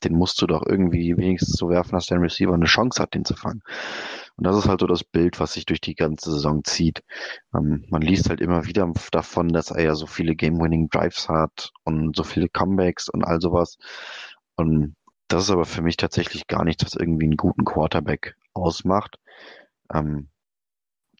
[0.05, 3.25] den musst du doch irgendwie wenigstens so werfen, dass dein Receiver eine Chance hat, den
[3.25, 3.63] zu fangen.
[4.37, 7.03] Und das ist halt so das Bild, was sich durch die ganze Saison zieht.
[7.55, 11.73] Ähm, man liest halt immer wieder davon, dass er ja so viele Game-Winning Drives hat
[11.85, 13.79] und so viele Comebacks und all sowas.
[14.57, 14.97] Und
[15.29, 19.19] das ist aber für mich tatsächlich gar nicht, was irgendwie einen guten Quarterback ausmacht.
[19.93, 20.29] Ähm,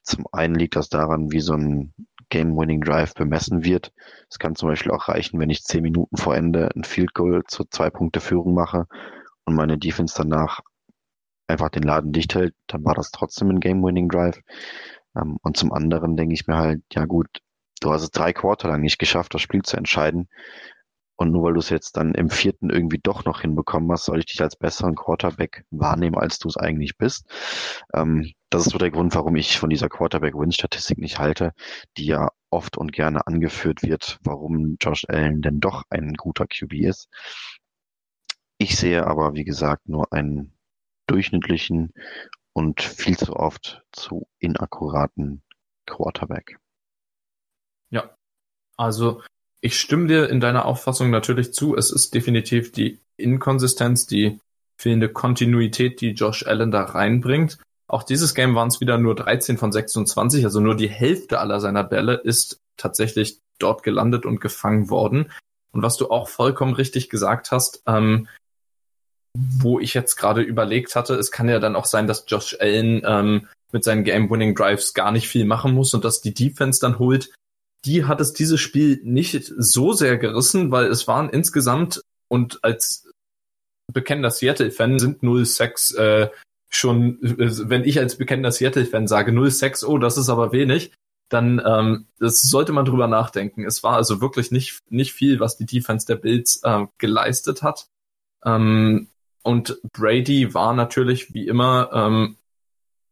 [0.03, 1.95] zum einen liegt das daran, wie so ein
[2.33, 3.93] Game-Winning-Drive bemessen wird.
[4.31, 7.43] Es kann zum Beispiel auch reichen, wenn ich zehn Minuten vor Ende ein Field Goal
[7.47, 8.87] zu zwei Punkte Führung mache
[9.45, 10.61] und meine Defense danach
[11.47, 14.41] einfach den Laden dicht hält, dann war das trotzdem ein Game-Winning-Drive.
[15.15, 17.29] Ähm, und zum anderen denke ich mir halt, ja gut,
[17.83, 20.31] du hast es drei Quarter lang nicht geschafft, das Spiel zu entscheiden.
[21.17, 24.19] Und nur weil du es jetzt dann im vierten irgendwie doch noch hinbekommen hast, soll
[24.21, 27.27] ich dich als besseren Quarterback wahrnehmen, als du es eigentlich bist.
[27.95, 31.53] Ähm, das ist so der Grund, warum ich von dieser Quarterback-Win-Statistik nicht halte,
[31.97, 36.75] die ja oft und gerne angeführt wird, warum Josh Allen denn doch ein guter QB
[36.75, 37.09] ist.
[38.59, 40.53] Ich sehe aber, wie gesagt, nur einen
[41.07, 41.93] durchschnittlichen
[42.53, 45.43] und viel zu oft zu inakkuraten
[45.87, 46.59] Quarterback.
[47.91, 48.17] Ja,
[48.77, 49.23] also
[49.63, 51.77] ich stimme dir in deiner Auffassung natürlich zu.
[51.77, 54.41] Es ist definitiv die Inkonsistenz, die
[54.77, 57.59] fehlende Kontinuität, die Josh Allen da reinbringt.
[57.87, 61.61] Auch dieses Game waren es wieder nur 13 von 26, also nur die Hälfte aller
[61.61, 65.31] seiner Bälle ist tatsächlich dort gelandet und gefangen worden.
[65.71, 68.27] Und was du auch vollkommen richtig gesagt hast, ähm,
[69.35, 73.03] wo ich jetzt gerade überlegt hatte, es kann ja dann auch sein, dass Josh Allen
[73.07, 77.31] ähm, mit seinen Game-Winning-Drives gar nicht viel machen muss und dass die Defense dann holt
[77.85, 83.09] die hat es dieses Spiel nicht so sehr gerissen, weil es waren insgesamt und als
[83.93, 86.31] bekennender Seattle-Fan sind 0-6 äh,
[86.69, 90.93] schon, äh, wenn ich als bekennender Seattle-Fan sage 0-6, oh, das ist aber wenig,
[91.29, 93.65] dann ähm, das sollte man drüber nachdenken.
[93.65, 97.89] Es war also wirklich nicht, nicht viel, was die Defense der Bills äh, geleistet hat.
[98.45, 99.09] Ähm,
[99.43, 102.37] und Brady war natürlich wie immer ähm,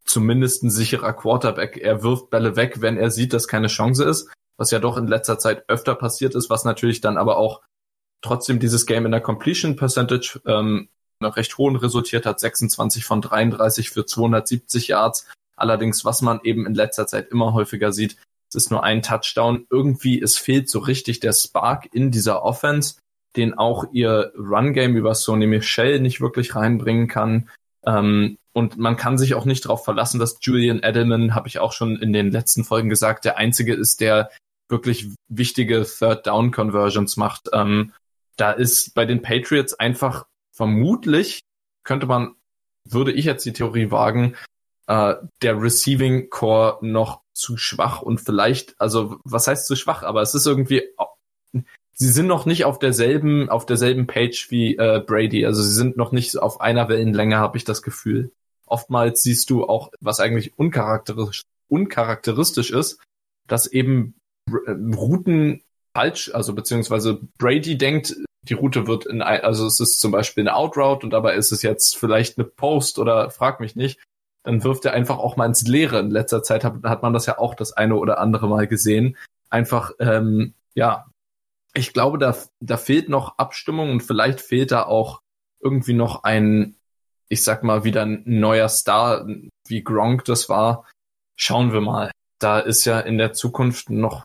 [0.05, 1.77] zumindest ein sicherer Quarterback.
[1.77, 4.31] Er wirft Bälle weg, wenn er sieht, dass keine Chance ist
[4.61, 7.61] was ja doch in letzter Zeit öfter passiert ist, was natürlich dann aber auch
[8.21, 10.87] trotzdem dieses Game in der Completion Percentage ähm,
[11.19, 15.27] noch recht hohen resultiert hat, 26 von 33 für 270 Yards.
[15.55, 18.17] Allerdings, was man eben in letzter Zeit immer häufiger sieht,
[18.49, 19.65] es ist nur ein Touchdown.
[19.71, 22.97] Irgendwie, es fehlt so richtig der Spark in dieser Offense,
[23.35, 27.49] den auch ihr Run-Game über Sony Michel nicht wirklich reinbringen kann.
[27.83, 31.73] Ähm, und man kann sich auch nicht darauf verlassen, dass Julian Edelman, habe ich auch
[31.73, 34.29] schon in den letzten Folgen gesagt, der einzige ist, der
[34.71, 37.49] wirklich wichtige Third Down Conversions macht.
[37.53, 37.93] Ähm,
[38.37, 41.41] da ist bei den Patriots einfach vermutlich
[41.83, 42.35] könnte man,
[42.87, 44.35] würde ich jetzt die Theorie wagen,
[44.87, 50.21] äh, der Receiving Core noch zu schwach und vielleicht, also was heißt zu schwach, aber
[50.21, 50.83] es ist irgendwie,
[51.93, 55.45] sie sind noch nicht auf derselben, auf derselben Page wie äh, Brady.
[55.45, 58.31] Also sie sind noch nicht auf einer Wellenlänge, habe ich das Gefühl.
[58.65, 62.99] Oftmals siehst du auch, was eigentlich uncharakteristisch, uncharakteristisch ist,
[63.47, 64.15] dass eben
[64.49, 65.61] Routen
[65.95, 70.55] falsch, also beziehungsweise Brady denkt, die Route wird in, also es ist zum Beispiel eine
[70.55, 73.99] Outroute und dabei ist es jetzt vielleicht eine Post oder frag mich nicht,
[74.43, 75.99] dann wirft er einfach auch mal ins Leere.
[75.99, 79.17] In letzter Zeit hat, hat man das ja auch das eine oder andere Mal gesehen.
[79.49, 81.05] Einfach, ähm, ja,
[81.73, 85.21] ich glaube, da, da fehlt noch Abstimmung und vielleicht fehlt da auch
[85.59, 86.75] irgendwie noch ein,
[87.29, 89.27] ich sag mal, wieder ein neuer Star,
[89.67, 90.85] wie Gronk das war.
[91.35, 92.11] Schauen wir mal.
[92.39, 94.23] Da ist ja in der Zukunft noch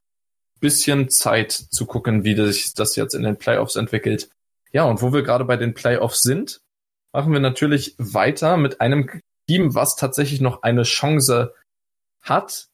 [0.60, 4.30] bisschen Zeit zu gucken, wie sich das jetzt in den Playoffs entwickelt.
[4.72, 6.60] Ja, und wo wir gerade bei den Playoffs sind,
[7.12, 9.08] machen wir natürlich weiter mit einem
[9.48, 11.54] Team, was tatsächlich noch eine Chance
[12.20, 12.68] hat,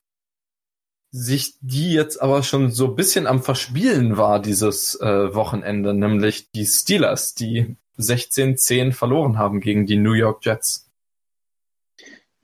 [1.10, 6.64] sich die jetzt aber schon so bisschen am Verspielen war dieses äh, Wochenende, nämlich die
[6.64, 10.90] Steelers, die 16-10 verloren haben gegen die New York Jets.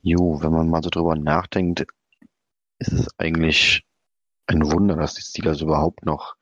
[0.01, 1.87] Jo, wenn man mal so drüber nachdenkt,
[2.77, 3.83] ist es eigentlich
[4.49, 6.35] ein Wunder, dass die Steelers überhaupt noch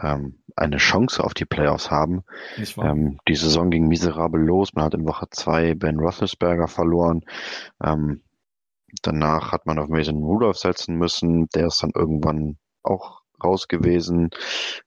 [0.00, 2.24] ähm, eine Chance auf die Playoffs haben.
[2.78, 4.74] Ähm, die Saison ging miserabel los.
[4.74, 7.22] Man hat in Woche zwei Ben Roethlisberger verloren.
[7.82, 8.22] Ähm,
[9.02, 11.48] danach hat man auf Mason Rudolph setzen müssen.
[11.54, 14.30] Der ist dann irgendwann auch raus gewesen.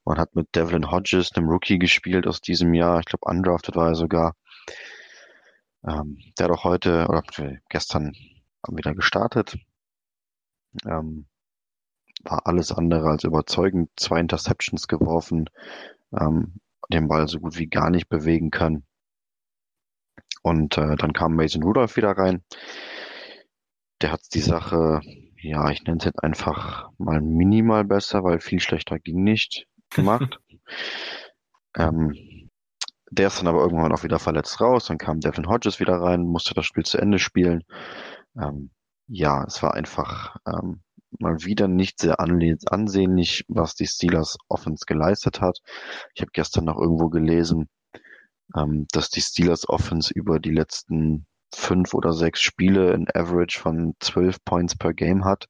[0.06, 3.00] Man hat mit Devlin Hodges, einem Rookie, gespielt aus diesem Jahr.
[3.00, 4.36] Ich glaube, undrafted war er sogar.
[5.86, 7.22] Ähm, der hat auch heute oder
[7.70, 8.14] gestern
[8.70, 9.58] wieder gestartet.
[10.86, 11.28] Ähm,
[12.26, 13.90] war alles andere als überzeugend.
[13.96, 15.50] Zwei Interceptions geworfen,
[16.18, 16.56] ähm,
[16.92, 18.84] den Ball so gut wie gar nicht bewegen kann.
[20.42, 22.44] Und äh, dann kam Mason Rudolph wieder rein.
[24.02, 25.02] Der hat die Sache,
[25.42, 30.40] ja, ich nenne es jetzt einfach mal minimal besser, weil viel schlechter ging nicht gemacht.
[31.78, 32.50] ähm,
[33.10, 34.86] der ist dann aber irgendwann auch wieder verletzt raus.
[34.88, 37.64] Dann kam Devin Hodges wieder rein, musste das Spiel zu Ende spielen.
[38.40, 38.72] Ähm,
[39.08, 40.82] ja, es war einfach ähm,
[41.20, 45.60] mal wieder nicht sehr ansehnlich, was die Steelers Offense geleistet hat.
[46.14, 47.70] Ich habe gestern noch irgendwo gelesen,
[48.56, 53.94] ähm, dass die Steelers Offense über die letzten fünf oder sechs Spiele in Average von
[54.00, 55.48] zwölf Points per Game hat,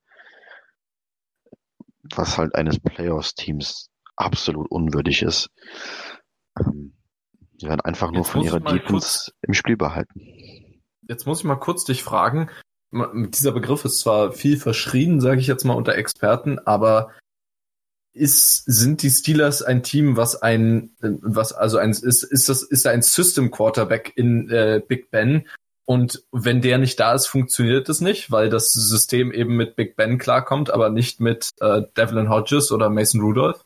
[2.03, 5.49] was halt eines Playoffs-Teams absolut unwürdig ist.
[6.59, 6.95] Ähm,
[7.57, 10.21] sie werden einfach nur von ihrer Defense im Spiel behalten.
[11.07, 12.49] Jetzt muss ich mal kurz dich fragen.
[13.29, 17.11] Dieser Begriff ist zwar viel verschrien, sage ich jetzt mal unter Experten, aber
[18.13, 22.85] ist, sind die Steelers ein Team, was ein, was also ein, ist, ist das, ist
[22.85, 25.47] da ein System Quarterback in äh, Big Ben?
[25.83, 29.95] Und wenn der nicht da ist, funktioniert es nicht, weil das System eben mit Big
[29.95, 33.63] Ben klarkommt, aber nicht mit äh, Devlin Hodges oder Mason Rudolph?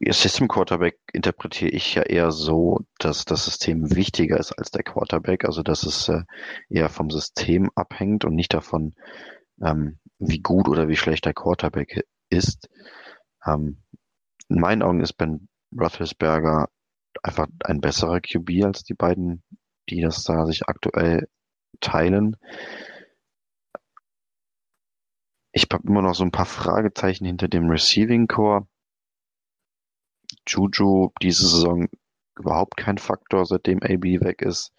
[0.00, 5.44] System Quarterback interpretiere ich ja eher so, dass das System wichtiger ist als der Quarterback,
[5.44, 6.22] also dass es äh,
[6.68, 8.94] eher vom System abhängt und nicht davon,
[9.60, 12.68] ähm, wie gut oder wie schlecht der Quarterback ist.
[13.44, 13.82] Ähm,
[14.48, 16.68] in meinen Augen ist Ben Roethlisberger
[17.22, 19.42] einfach ein besserer QB als die beiden,
[19.90, 21.28] die das da sich aktuell
[21.80, 22.36] teilen.
[25.52, 28.66] Ich habe immer noch so ein paar Fragezeichen hinter dem Receiving Core.
[30.48, 31.88] Juju diese Saison
[32.38, 34.72] überhaupt kein Faktor, seitdem AB weg ist.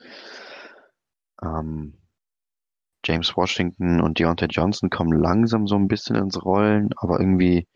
[1.42, 1.98] Ähm,
[3.06, 7.68] James Washington und Deontay Johnson kommen langsam so ein bisschen ins Rollen, aber irgendwie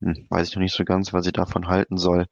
[0.00, 2.26] hm, weiß ich noch nicht so ganz, was ich davon halten soll.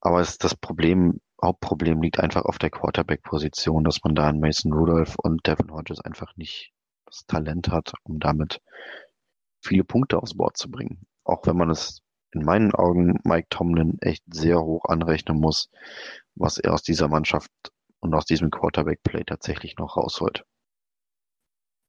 [0.00, 4.72] Aber es, das Problem, Hauptproblem liegt einfach auf der Quarterback-Position, dass man da in Mason
[4.72, 6.72] Rudolph und Devin Hodges einfach nicht
[7.06, 8.60] das Talent hat, um damit
[9.60, 11.06] viele Punkte aufs Board zu bringen.
[11.24, 12.02] Auch wenn man es
[12.32, 15.70] in meinen Augen Mike Tomlin echt sehr hoch anrechnen muss,
[16.34, 17.50] was er aus dieser Mannschaft
[18.00, 20.44] und aus diesem Quarterback-Play tatsächlich noch rausholt.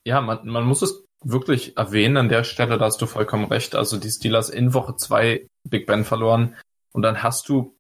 [0.06, 3.76] Ja, man, man muss es wirklich erwähnen an der Stelle, da hast du vollkommen recht.
[3.76, 6.56] Also die Steelers in Woche zwei Big Ben verloren
[6.94, 7.78] und dann hast du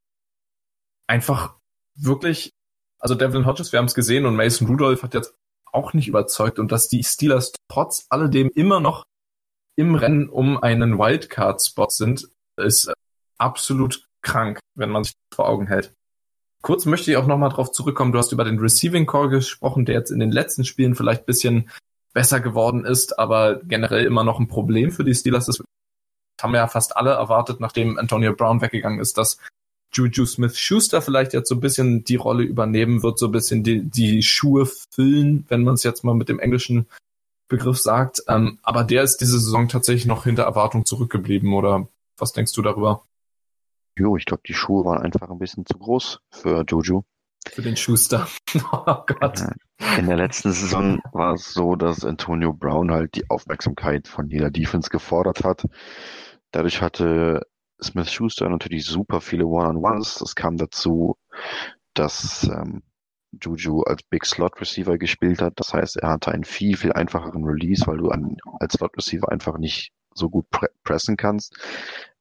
[1.07, 1.55] einfach
[1.95, 2.53] wirklich,
[2.99, 5.33] also Devlin Hodges, wir haben es gesehen und Mason Rudolph hat jetzt
[5.71, 9.05] auch nicht überzeugt und dass die Steelers trotz alledem immer noch
[9.75, 12.27] im Rennen um einen Wildcard-Spot sind,
[12.59, 12.91] ist
[13.37, 15.93] absolut krank, wenn man sich vor Augen hält.
[16.61, 18.11] Kurz möchte ich auch nochmal drauf zurückkommen.
[18.11, 21.69] Du hast über den Receiving Call gesprochen, der jetzt in den letzten Spielen vielleicht bisschen
[22.13, 25.61] besser geworden ist, aber generell immer noch ein Problem für die Steelers Das
[26.41, 29.37] haben ja fast alle erwartet, nachdem Antonio Brown weggegangen ist, dass
[29.93, 33.81] Juju Smith-Schuster vielleicht jetzt so ein bisschen die Rolle übernehmen wird, so ein bisschen die,
[33.81, 36.87] die Schuhe füllen, wenn man es jetzt mal mit dem englischen
[37.47, 38.21] Begriff sagt.
[38.27, 41.87] Ähm, aber der ist diese Saison tatsächlich noch hinter Erwartung zurückgeblieben, oder
[42.21, 43.03] was denkst du darüber?
[43.97, 47.05] Jo, ich glaube, die Schuhe waren einfach ein bisschen zu groß für Jojo.
[47.47, 48.27] Für den Schuster.
[48.71, 49.41] oh Gott.
[49.97, 54.51] In der letzten Saison war es so, dass Antonio Brown halt die Aufmerksamkeit von jeder
[54.51, 55.65] Defense gefordert hat.
[56.51, 57.47] Dadurch hatte
[57.81, 60.15] Smith Schuster natürlich super viele One-on-Ones.
[60.15, 61.17] Das kam dazu,
[61.93, 62.83] dass ähm,
[63.31, 65.53] Juju als Big Slot Receiver gespielt hat.
[65.57, 69.29] Das heißt, er hatte einen viel, viel einfacheren Release, weil du an, als Slot Receiver
[69.31, 71.55] einfach nicht so gut pre pressen kannst.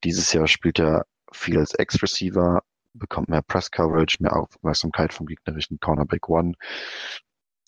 [0.04, 2.62] Dieses Jahr spielt er viel als Ex-Receiver,
[2.94, 6.54] bekommt mehr Press-Coverage, mehr Aufmerksamkeit vom gegnerischen Cornerback One.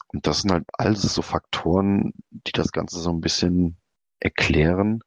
[0.08, 3.76] Und das sind halt alles so Faktoren, die das Ganze so ein bisschen
[4.18, 5.02] erklären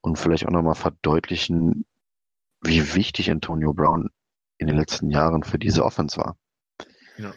[0.00, 1.84] und vielleicht auch nochmal verdeutlichen,
[2.62, 4.10] wie wichtig Antonio Brown
[4.58, 6.38] in den letzten Jahren für diese Offense war.
[7.18, 7.32] Ja.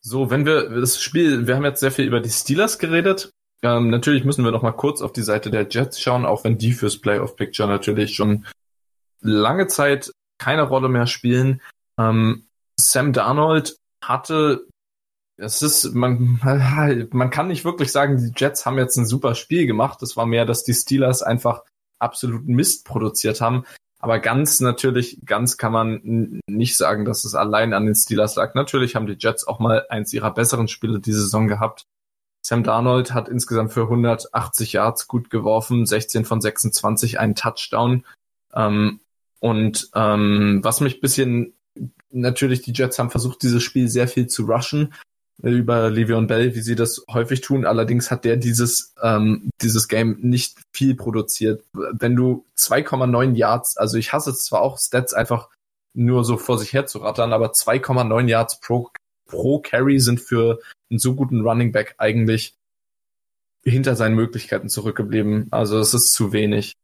[0.00, 3.34] So, wenn wir das Spiel, wir haben jetzt sehr viel über die Steelers geredet.
[3.62, 6.58] Ähm, natürlich müssen wir noch mal kurz auf die Seite der Jets schauen, auch wenn
[6.58, 8.46] die fürs Playoff Picture natürlich schon
[9.20, 11.60] lange Zeit keine Rolle mehr spielen.
[11.98, 12.46] Ähm,
[12.78, 14.66] Sam Darnold hatte,
[15.36, 16.40] es ist, man,
[17.12, 20.02] man kann nicht wirklich sagen, die Jets haben jetzt ein super Spiel gemacht.
[20.02, 21.62] Es war mehr, dass die Steelers einfach
[21.98, 23.64] absoluten Mist produziert haben.
[23.98, 28.54] Aber ganz natürlich, ganz kann man nicht sagen, dass es allein an den Steelers lag.
[28.54, 31.84] Natürlich haben die Jets auch mal eins ihrer besseren Spiele diese Saison gehabt.
[32.42, 38.04] Sam Darnold hat insgesamt für 180 Yards gut geworfen, 16 von 26, einen Touchdown.
[38.54, 39.00] Ähm,
[39.40, 41.54] und ähm, was mich bisschen,
[42.10, 44.94] natürlich, die Jets haben versucht, dieses Spiel sehr viel zu rushen
[45.42, 47.64] äh, über Le'Veon Bell, wie sie das häufig tun.
[47.66, 51.62] Allerdings hat der dieses, ähm, dieses Game nicht viel produziert.
[51.72, 55.48] Wenn du 2,9 Yards, also ich hasse es zwar auch, Stats einfach
[55.92, 58.90] nur so vor sich her zu rattern, aber 2,9 Yards pro,
[59.30, 60.60] pro Carry sind für
[60.90, 62.54] einen so guten Running Back eigentlich
[63.64, 65.48] hinter seinen Möglichkeiten zurückgeblieben.
[65.50, 66.76] Also es ist zu wenig.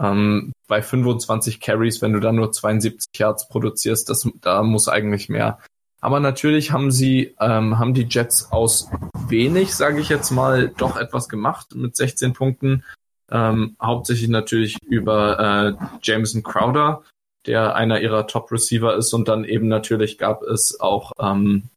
[0.00, 5.28] Ähm, bei 25 Carries, wenn du dann nur 72 Yards produzierst, das, da muss eigentlich
[5.28, 5.58] mehr.
[6.00, 8.90] Aber natürlich haben sie, ähm, haben die Jets aus
[9.28, 12.84] wenig, sage ich jetzt mal, doch etwas gemacht mit 16 Punkten.
[13.30, 15.38] Ähm, hauptsächlich natürlich über
[15.78, 17.02] äh, Jameson Crowder,
[17.46, 19.12] der einer ihrer Top-Receiver ist.
[19.12, 21.70] Und dann eben natürlich gab es auch, ähm,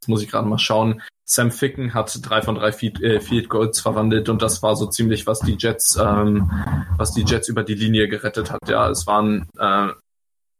[0.00, 3.50] jetzt muss ich gerade mal schauen, Sam Ficken hat drei von drei Field, äh, Field
[3.50, 6.50] Goals verwandelt und das war so ziemlich, was die Jets, ähm,
[6.96, 8.66] was die Jets über die Linie gerettet hat.
[8.68, 9.88] Ja, es waren, äh,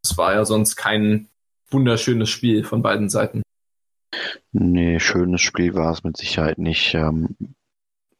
[0.04, 1.28] es war ja sonst kein
[1.70, 3.42] wunderschönes Spiel von beiden Seiten.
[4.52, 6.94] Nee, schönes Spiel war es mit Sicherheit nicht.
[6.94, 7.36] Ähm,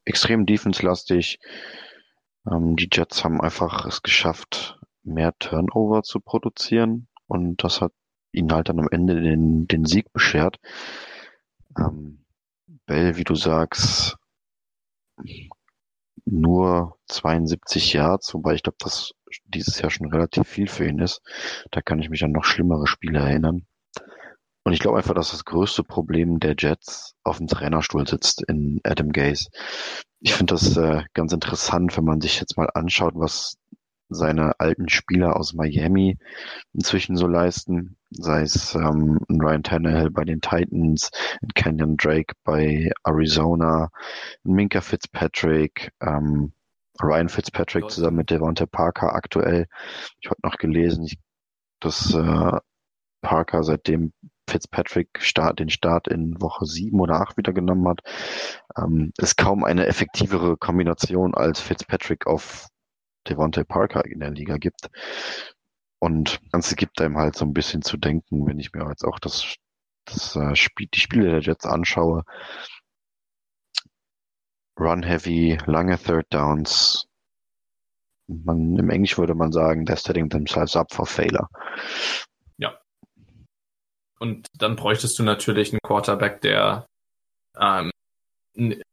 [0.05, 1.39] extrem defense-lastig.
[2.51, 7.93] Ähm, die Jets haben einfach es geschafft, mehr Turnover zu produzieren und das hat
[8.33, 10.59] ihnen halt dann am Ende den, den Sieg beschert.
[11.81, 12.24] Ähm,
[12.87, 14.16] Bell, wie du sagst,
[16.24, 19.12] nur 72 Yards, wobei ich glaube, dass
[19.45, 21.20] dieses Jahr schon relativ viel für ihn ist.
[21.70, 23.66] Da kann ich mich an noch schlimmere Spiele erinnern.
[24.62, 28.81] Und ich glaube einfach, dass das größte Problem der Jets auf dem Trainerstuhl sitzt in
[28.85, 29.49] Adam Gaze.
[30.20, 33.57] Ich finde das äh, ganz interessant, wenn man sich jetzt mal anschaut, was
[34.11, 36.19] seine alten Spieler aus Miami
[36.73, 41.11] inzwischen so leisten, sei es ähm, Ryan Tannehill bei den Titans,
[41.55, 43.91] Kenyon Drake bei Arizona,
[44.43, 46.53] Minka Fitzpatrick, ähm,
[47.03, 49.67] Ryan Fitzpatrick zusammen mit Devonta Parker aktuell.
[50.21, 51.19] Ich habe noch gelesen, ich,
[51.81, 52.59] dass äh,
[53.23, 54.13] Parker seitdem
[54.49, 58.01] Fitzpatrick Start, den Start in Woche sieben oder acht wieder genommen hat,
[58.77, 62.67] ähm, ist kaum eine effektivere Kombination als Fitzpatrick auf
[63.29, 64.91] Devontae Parker in der Liga gibt.
[65.99, 69.05] Und das Ganze gibt einem halt so ein bisschen zu denken, wenn ich mir jetzt
[69.05, 69.57] auch das,
[70.07, 72.25] das äh, Spiel, die Spiele der Jets anschaue.
[74.79, 77.07] Run heavy, lange Third Downs.
[78.27, 81.49] Man, Im Englisch würde man sagen, they're setting themselves up for failure.
[82.57, 82.81] Ja.
[84.18, 86.87] Und dann bräuchtest du natürlich einen Quarterback, der
[87.59, 87.91] ähm,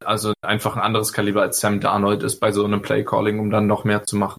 [0.03, 3.49] also einfach ein anderes Kaliber als Sam Darnold ist bei so einem Play Calling, um
[3.49, 4.37] dann noch mehr zu machen.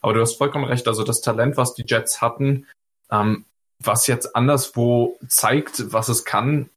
[0.00, 0.88] Aber du hast vollkommen recht.
[0.88, 2.66] Also das Talent, was die Jets hatten,
[3.10, 3.46] ähm,
[3.78, 6.70] was jetzt anderswo zeigt, was es kann,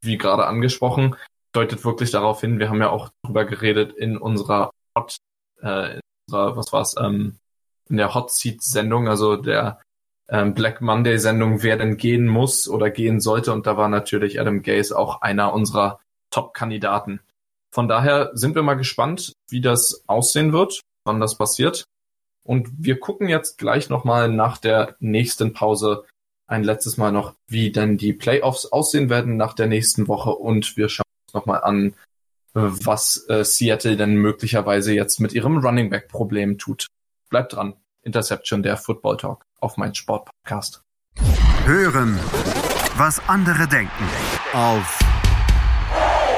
[0.00, 1.16] wie gerade angesprochen,
[1.52, 2.58] deutet wirklich darauf hin.
[2.58, 5.16] Wir haben ja auch drüber geredet in unserer Hot,
[5.62, 7.38] äh, in unserer, was war's, ähm,
[7.88, 9.80] in der Hot Seat Sendung, also der
[10.28, 13.52] ähm, Black Monday Sendung, wer denn gehen muss oder gehen sollte.
[13.52, 17.20] Und da war natürlich Adam Gaze auch einer unserer Top-Kandidaten.
[17.72, 21.86] Von daher sind wir mal gespannt, wie das aussehen wird, wann das passiert.
[22.44, 26.04] Und wir gucken jetzt gleich nochmal nach der nächsten Pause
[26.46, 30.32] ein letztes Mal noch, wie denn die Playoffs aussehen werden nach der nächsten Woche.
[30.32, 31.94] Und wir schauen uns nochmal an,
[32.52, 36.88] was äh, Seattle denn möglicherweise jetzt mit ihrem Running Back Problem tut.
[37.30, 37.74] Bleibt dran.
[38.02, 40.82] Interception der Football Talk auf mein Sportpodcast.
[41.64, 42.18] Hören,
[42.96, 44.04] was andere denken.
[44.52, 44.98] Auf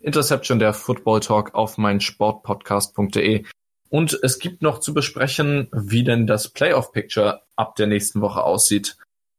[0.00, 3.44] Interception der Football Talk auf mein Sportpodcast.de.
[3.90, 8.42] Und es gibt noch zu besprechen, wie denn das Playoff Picture ab der nächsten Woche
[8.42, 8.96] aussieht.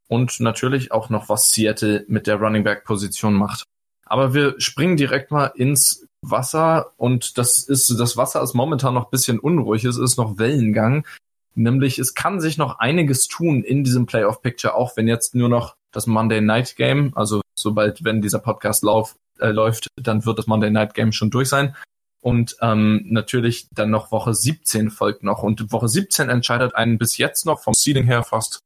[0.08, 3.64] Und natürlich auch noch, was Seattle mit der Running Back Position macht.
[4.04, 9.08] Aber wir springen direkt mal ins Wasser und das ist, das Wasser ist momentan noch
[9.08, 9.84] bisschen unruhig.
[9.84, 11.06] Es ist noch Wellengang.
[11.54, 15.48] Nämlich es kann sich noch einiges tun in diesem Playoff Picture, auch wenn jetzt nur
[15.48, 20.38] noch das Monday Night Game, also sobald, wenn dieser Podcast lauf, äh, läuft, dann wird
[20.38, 21.74] das Monday Night Game schon durch sein.
[22.22, 25.42] Und ähm, natürlich dann noch Woche 17 folgt noch.
[25.42, 28.60] Und Woche 17 entscheidet einen bis jetzt noch vom Seeding her fast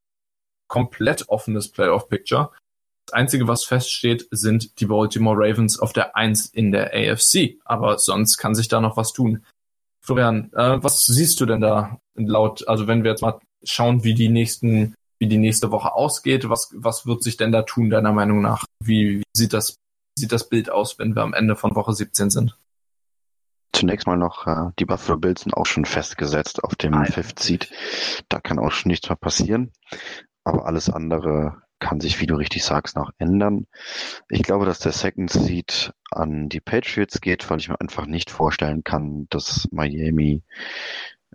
[0.66, 2.51] komplett offenes Playoff-Picture.
[3.07, 7.59] Das Einzige, was feststeht, sind die Baltimore Ravens auf der 1 in der AFC.
[7.64, 9.45] Aber sonst kann sich da noch was tun.
[10.01, 14.14] Florian, äh, was siehst du denn da laut, also wenn wir jetzt mal schauen, wie
[14.14, 18.12] die nächsten, wie die nächste Woche ausgeht, was, was wird sich denn da tun, deiner
[18.12, 18.64] Meinung nach?
[18.83, 19.77] Wie, wie sieht das
[20.15, 22.59] sieht das Bild aus, wenn wir am Ende von Woche 17 sind?
[23.73, 27.07] Zunächst mal noch, äh, die Buffalo Bills sind auch schon festgesetzt auf dem Nein.
[27.07, 27.71] Fifth Seed.
[28.29, 29.73] Da kann auch schon nichts mehr passieren.
[30.45, 33.67] Aber alles andere kann sich, wie du richtig sagst, noch ändern.
[34.29, 38.31] Ich glaube, dass der Second Seed an die Patriots geht, weil ich mir einfach nicht
[38.31, 40.43] vorstellen kann, dass Miami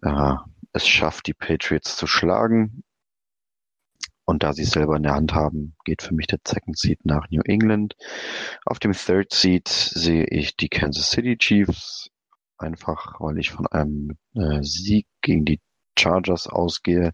[0.01, 0.33] äh,
[0.71, 2.83] es schafft, die Patriots zu schlagen.
[4.29, 7.03] Und da sie es selber in der Hand haben, geht für mich der Second Seed
[7.03, 7.95] nach New England.
[8.63, 12.11] Auf dem Third Seed sehe ich die Kansas City Chiefs.
[12.59, 15.59] Einfach, weil ich von einem äh, Sieg gegen die
[15.97, 17.13] Chargers ausgehe,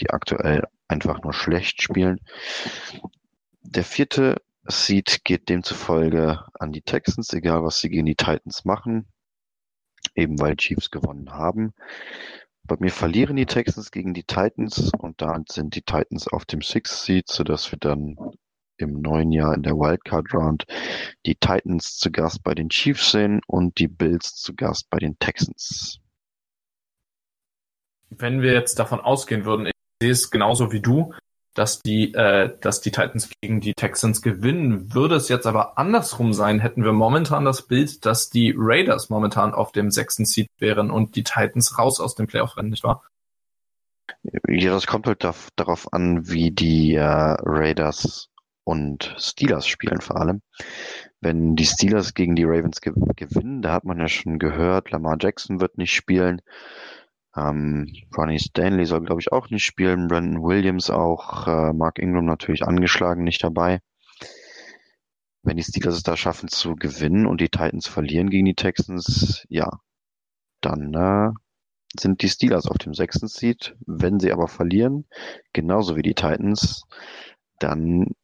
[0.00, 2.18] die aktuell einfach nur schlecht spielen.
[3.62, 9.06] der vierte Seed geht demzufolge an die Texans, egal was sie gegen die Titans machen,
[10.16, 11.72] eben weil Chiefs gewonnen haben.
[12.68, 16.60] Bei mir verlieren die Texans gegen die Titans und da sind die Titans auf dem
[16.60, 18.18] Sixth Seed, sodass wir dann
[18.76, 20.66] im neuen Jahr in der Wildcard Round
[21.24, 25.18] die Titans zu Gast bei den Chiefs sehen und die Bills zu Gast bei den
[25.18, 25.98] Texans.
[28.10, 31.14] Wenn wir jetzt davon ausgehen würden, ich sehe es genauso wie du,
[31.58, 34.94] dass die, äh, dass die Titans gegen die Texans gewinnen.
[34.94, 39.54] Würde es jetzt aber andersrum sein, hätten wir momentan das Bild, dass die Raiders momentan
[39.54, 43.02] auf dem sechsten Seed wären und die Titans raus aus dem Playoff-Rennen, nicht wahr?
[44.48, 48.28] Ja, das kommt halt darauf an, wie die äh, Raiders
[48.62, 50.42] und Steelers spielen vor allem.
[51.20, 55.16] Wenn die Steelers gegen die Ravens ge gewinnen, da hat man ja schon gehört, Lamar
[55.20, 56.40] Jackson wird nicht spielen.
[57.36, 60.08] Ähm, Ronnie Stanley soll, glaube ich, auch nicht spielen.
[60.08, 61.46] Brandon Williams auch.
[61.46, 63.80] Äh, Mark Ingram natürlich angeschlagen, nicht dabei.
[65.42, 69.46] Wenn die Steelers es da schaffen zu gewinnen und die Titans verlieren gegen die Texans,
[69.48, 69.70] ja,
[70.60, 71.30] dann äh,
[71.98, 73.76] sind die Steelers auf dem sechsten Seed.
[73.86, 75.06] Wenn sie aber verlieren,
[75.52, 76.82] genauso wie die Titans,
[77.58, 78.14] dann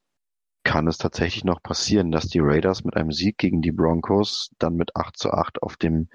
[0.63, 4.75] kann es tatsächlich noch passieren, dass die Raiders mit einem Sieg gegen die Broncos dann
[4.75, 6.09] mit 8 zu 8 auf dem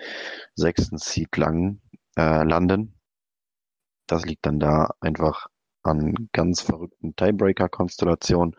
[0.54, 1.80] sechsten Seed lang
[2.20, 2.94] äh, landen.
[4.06, 5.46] Das liegt dann da einfach
[5.82, 8.54] an ganz verrückten Tiebreaker-Konstellationen,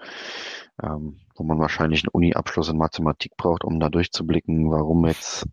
[0.82, 5.46] ähm, wo man wahrscheinlich einen Uni-Abschluss in Mathematik braucht, um da durchzublicken, warum jetzt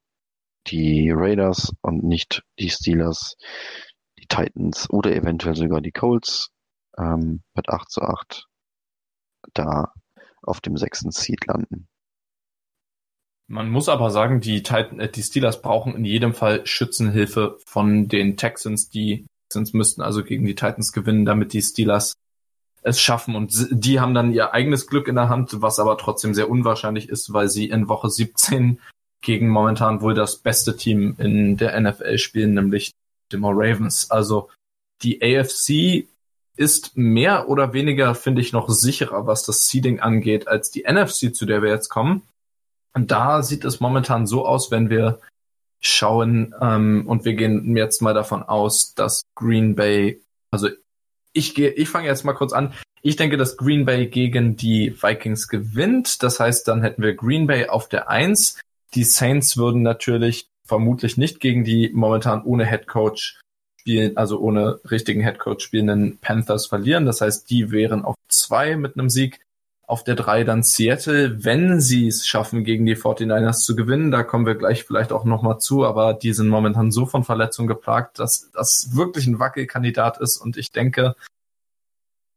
[0.69, 3.37] die Raiders und nicht die Steelers,
[4.19, 6.51] die Titans oder eventuell sogar die Colts
[6.97, 8.47] ähm, mit 8 zu 8
[9.53, 9.93] da
[10.43, 11.89] auf dem sechsten Seed landen.
[13.51, 18.07] Man muss aber sagen, die, Titan, äh, die Steelers brauchen in jedem Fall Schützenhilfe von
[18.07, 18.91] den Texans.
[18.91, 22.15] Die Texans müssten also gegen die Titans gewinnen, damit die Steelers
[22.83, 23.35] es schaffen.
[23.35, 27.09] Und die haben dann ihr eigenes Glück in der Hand, was aber trotzdem sehr unwahrscheinlich
[27.09, 28.81] ist, weil sie in Woche 17
[29.23, 32.93] gegen momentan wohl das beste Team in der NFL spielen, nämlich
[33.33, 34.11] die Ravens.
[34.11, 34.51] Also
[35.03, 36.07] die AFC
[36.57, 41.35] ist mehr oder weniger, finde ich, noch sicherer, was das Seeding angeht, als die NFC,
[41.35, 42.23] zu der wir jetzt kommen.
[42.95, 45.21] Und da sieht es momentan so aus, wenn wir
[45.81, 50.21] schauen, ähm, und wir gehen jetzt mal davon aus, dass Green Bay,
[50.51, 50.69] also
[51.33, 52.73] ich gehe, ich fange jetzt mal kurz an.
[53.03, 56.23] Ich denke, dass Green Bay gegen die Vikings gewinnt.
[56.23, 58.61] Das heißt, dann hätten wir Green Bay auf der Eins.
[58.95, 63.41] Die Saints würden natürlich vermutlich nicht gegen die momentan ohne Head Coach
[63.81, 67.07] spielen, also ohne richtigen Head Coach spielenden Panthers verlieren.
[67.07, 69.41] Das heißt, die wären auf zwei mit einem Sieg.
[69.89, 74.11] Auf der 3 dann Seattle, wenn sie es schaffen, gegen die 49ers zu gewinnen.
[74.11, 77.69] Da kommen wir gleich vielleicht auch nochmal zu, aber die sind momentan so von Verletzungen
[77.69, 80.37] geplagt, dass das wirklich ein Wackelkandidat ist.
[80.37, 81.17] Und ich denke,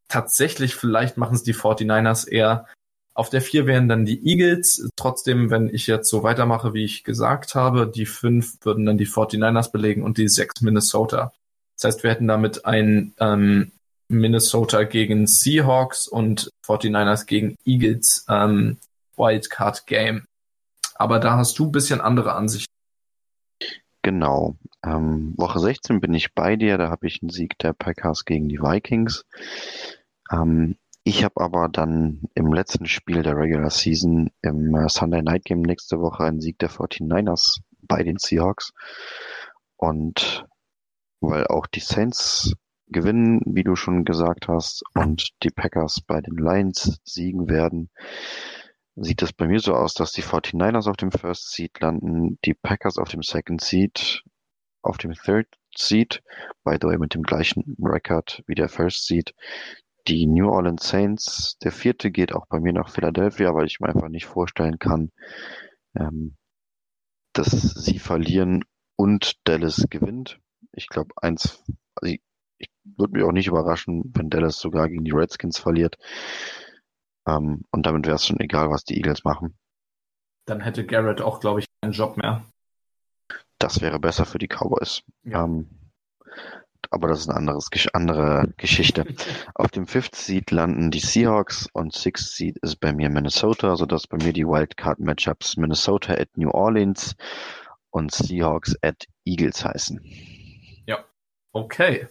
[0.07, 2.67] tatsächlich vielleicht machen es die 49ers eher.
[3.13, 4.87] Auf der 4 wären dann die Eagles.
[4.95, 9.07] Trotzdem, wenn ich jetzt so weitermache, wie ich gesagt habe, die 5 würden dann die
[9.07, 11.33] 49ers belegen und die 6 Minnesota.
[11.75, 13.73] Das heißt, wir hätten damit ein ähm,
[14.11, 18.77] Minnesota gegen Seahawks und 49ers gegen Eagles ähm,
[19.17, 20.25] Wildcard Game.
[20.95, 22.71] Aber da hast du ein bisschen andere Ansichten.
[24.03, 24.55] Genau.
[24.83, 28.49] Ähm, Woche 16 bin ich bei dir, da habe ich einen Sieg der Packers gegen
[28.49, 29.25] die Vikings.
[30.31, 35.45] Ähm, ich habe aber dann im letzten Spiel der Regular Season im äh, Sunday Night
[35.45, 38.73] Game nächste Woche einen Sieg der 49ers bei den Seahawks.
[39.77, 40.45] Und
[41.19, 42.53] weil auch die Saints
[42.91, 47.89] gewinnen, wie du schon gesagt hast, und die Packers bei den Lions siegen werden,
[48.95, 52.53] sieht es bei mir so aus, dass die 49ers auf dem First Seed landen, die
[52.53, 54.23] Packers auf dem Second Seed,
[54.81, 56.21] auf dem Third Seed,
[56.63, 59.33] by the way mit dem gleichen Record wie der First Seed.
[60.07, 63.89] Die New Orleans Saints, der vierte geht auch bei mir nach Philadelphia, weil ich mir
[63.89, 65.11] einfach nicht vorstellen kann,
[65.95, 66.35] ähm,
[67.33, 68.65] dass sie verlieren
[68.95, 70.39] und Dallas gewinnt.
[70.73, 71.63] Ich glaube, eins,
[71.95, 72.15] also
[72.61, 75.97] ich, würde mich auch nicht überraschen, wenn Dallas sogar gegen die Redskins verliert.
[77.27, 79.57] Ähm, und damit wäre es schon egal, was die Eagles machen.
[80.45, 82.45] Dann hätte Garrett auch, glaube ich, keinen Job mehr.
[83.59, 85.03] Das wäre besser für die Cowboys.
[85.23, 85.43] Ja.
[85.43, 85.69] Ähm,
[86.89, 89.05] aber das ist eine anderes, andere Geschichte.
[89.55, 94.07] Auf dem Fifth Seed landen die Seahawks und Sixth Seed ist bei mir Minnesota, sodass
[94.07, 97.15] bei mir die Wildcard-Matchups Minnesota at New Orleans
[97.91, 100.01] und Seahawks at Eagles heißen.
[100.87, 101.05] Ja,
[101.53, 102.07] okay.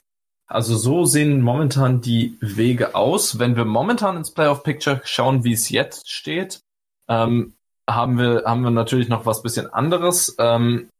[0.50, 3.38] Also so sehen momentan die Wege aus.
[3.38, 6.60] Wenn wir momentan ins Playoff Picture schauen, wie es jetzt steht,
[7.08, 7.54] ähm,
[7.88, 10.34] haben wir haben wir natürlich noch was bisschen anderes.
[10.40, 10.90] Ähm,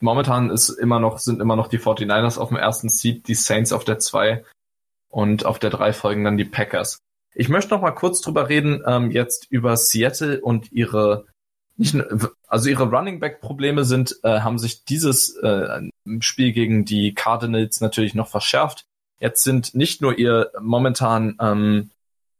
[0.00, 3.72] momentan ist immer noch sind immer noch die 49ers auf dem ersten Seed, die Saints
[3.72, 4.44] auf der 2
[5.08, 6.98] und auf der 3 folgen dann die Packers.
[7.34, 11.24] Ich möchte noch mal kurz drüber reden, ähm, jetzt über Seattle und ihre
[11.78, 11.96] nicht,
[12.46, 15.88] also ihre Running Back Probleme sind, äh, haben sich dieses äh,
[16.20, 18.86] Spiel gegen die Cardinals natürlich noch verschärft.
[19.20, 21.90] Jetzt sind nicht nur ihr momentan ähm,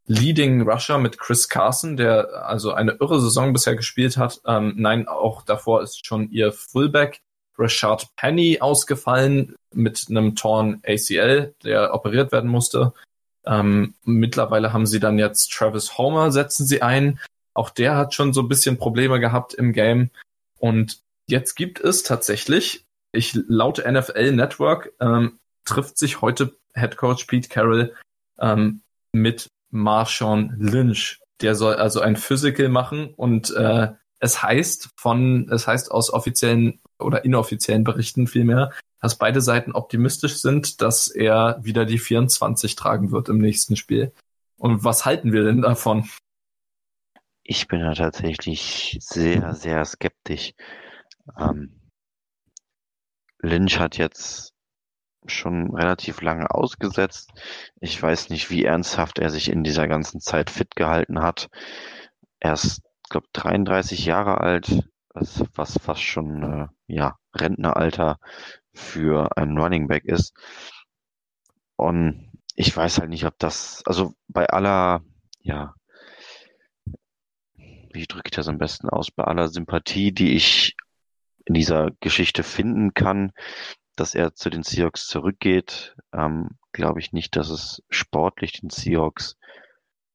[0.07, 4.41] Leading Rusher mit Chris Carson, der also eine irre Saison bisher gespielt hat.
[4.47, 7.21] Ähm, nein, auch davor ist schon ihr Fullback
[7.57, 12.93] Rashard Penny ausgefallen mit einem Torn ACL, der operiert werden musste.
[13.45, 17.21] Ähm, mittlerweile haben sie dann jetzt Travis Homer, setzen sie ein.
[17.55, 20.11] Auch der hat schon so ein bisschen Probleme gehabt im Game.
[20.59, 27.25] Und jetzt gibt es tatsächlich, ich laut NFL Network, ähm, trifft sich heute Head Coach
[27.27, 27.95] Pete Carroll
[28.39, 28.83] ähm,
[29.13, 31.21] mit Marshawn Lynch.
[31.41, 36.81] Der soll also ein Physical machen und äh, es heißt von, es heißt aus offiziellen
[36.99, 43.11] oder inoffiziellen Berichten vielmehr, dass beide Seiten optimistisch sind, dass er wieder die 24 tragen
[43.11, 44.13] wird im nächsten Spiel.
[44.57, 46.09] Und was halten wir denn davon?
[47.43, 50.55] Ich bin da tatsächlich sehr, sehr skeptisch.
[51.37, 51.82] Ähm,
[53.43, 54.55] Lynch hat jetzt
[55.27, 57.31] schon relativ lange ausgesetzt.
[57.81, 61.49] Ich weiß nicht, wie ernsthaft er sich in dieser ganzen Zeit fit gehalten hat.
[62.41, 64.85] Er ist, glaube 33 Jahre alt,
[65.15, 65.45] was,
[65.83, 68.19] fast schon äh, ja Rentneralter
[68.73, 70.35] für einen Running Back ist.
[71.77, 75.03] Und ich weiß halt nicht, ob das, also bei aller,
[75.41, 75.75] ja,
[77.57, 80.77] wie drücke ich das am besten aus, bei aller Sympathie, die ich
[81.45, 83.33] in dieser Geschichte finden kann,
[83.97, 89.37] dass er zu den Seahawks zurückgeht, ähm, glaube ich nicht, dass es sportlich den Seahawks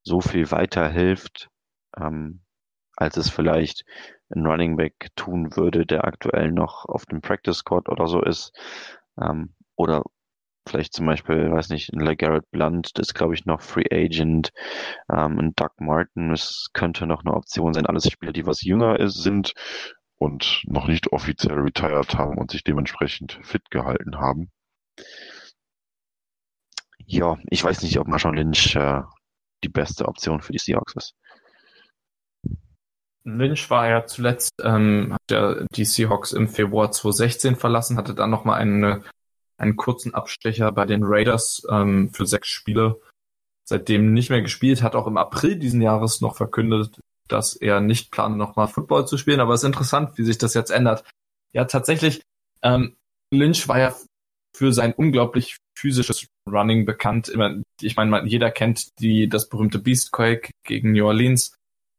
[0.03, 1.49] so viel weiterhilft,
[1.95, 2.41] ähm,
[2.95, 3.85] als es vielleicht
[4.29, 8.51] ein Running Back tun würde, der aktuell noch auf dem Practice Squad oder so ist.
[9.21, 10.03] Ähm, oder
[10.67, 14.51] vielleicht zum Beispiel, weiß nicht, ein LeGarrette Blunt, das ist glaube ich noch Free Agent,
[15.11, 17.85] ähm, ein Doug Martin, das könnte noch eine Option sein.
[17.85, 19.53] Alles Spieler, die was jünger ist, sind
[20.17, 24.49] und noch nicht offiziell retired haben und sich dementsprechend fit gehalten haben.
[27.05, 29.01] Ja, ich weiß nicht, ob Marshawn Lynch äh,
[29.63, 31.15] die beste Option für die Seahawks ist.
[33.23, 38.29] Lynch war ja zuletzt, ähm, hat ja die Seahawks im Februar 2016 verlassen, hatte dann
[38.29, 39.03] nochmal eine,
[39.57, 42.99] einen kurzen Abstecher bei den Raiders ähm, für sechs Spiele.
[43.65, 48.11] Seitdem nicht mehr gespielt, hat auch im April diesen Jahres noch verkündet, dass er nicht
[48.11, 49.39] plant, nochmal Football zu spielen.
[49.39, 51.03] Aber es ist interessant, wie sich das jetzt ändert.
[51.53, 52.21] Ja, tatsächlich,
[52.61, 52.95] ähm,
[53.31, 53.95] Lynch war ja
[54.55, 57.31] für sein unglaublich physisches Running bekannt.
[57.81, 61.53] Ich meine, jeder kennt die, das berühmte Beastquake gegen New Orleans.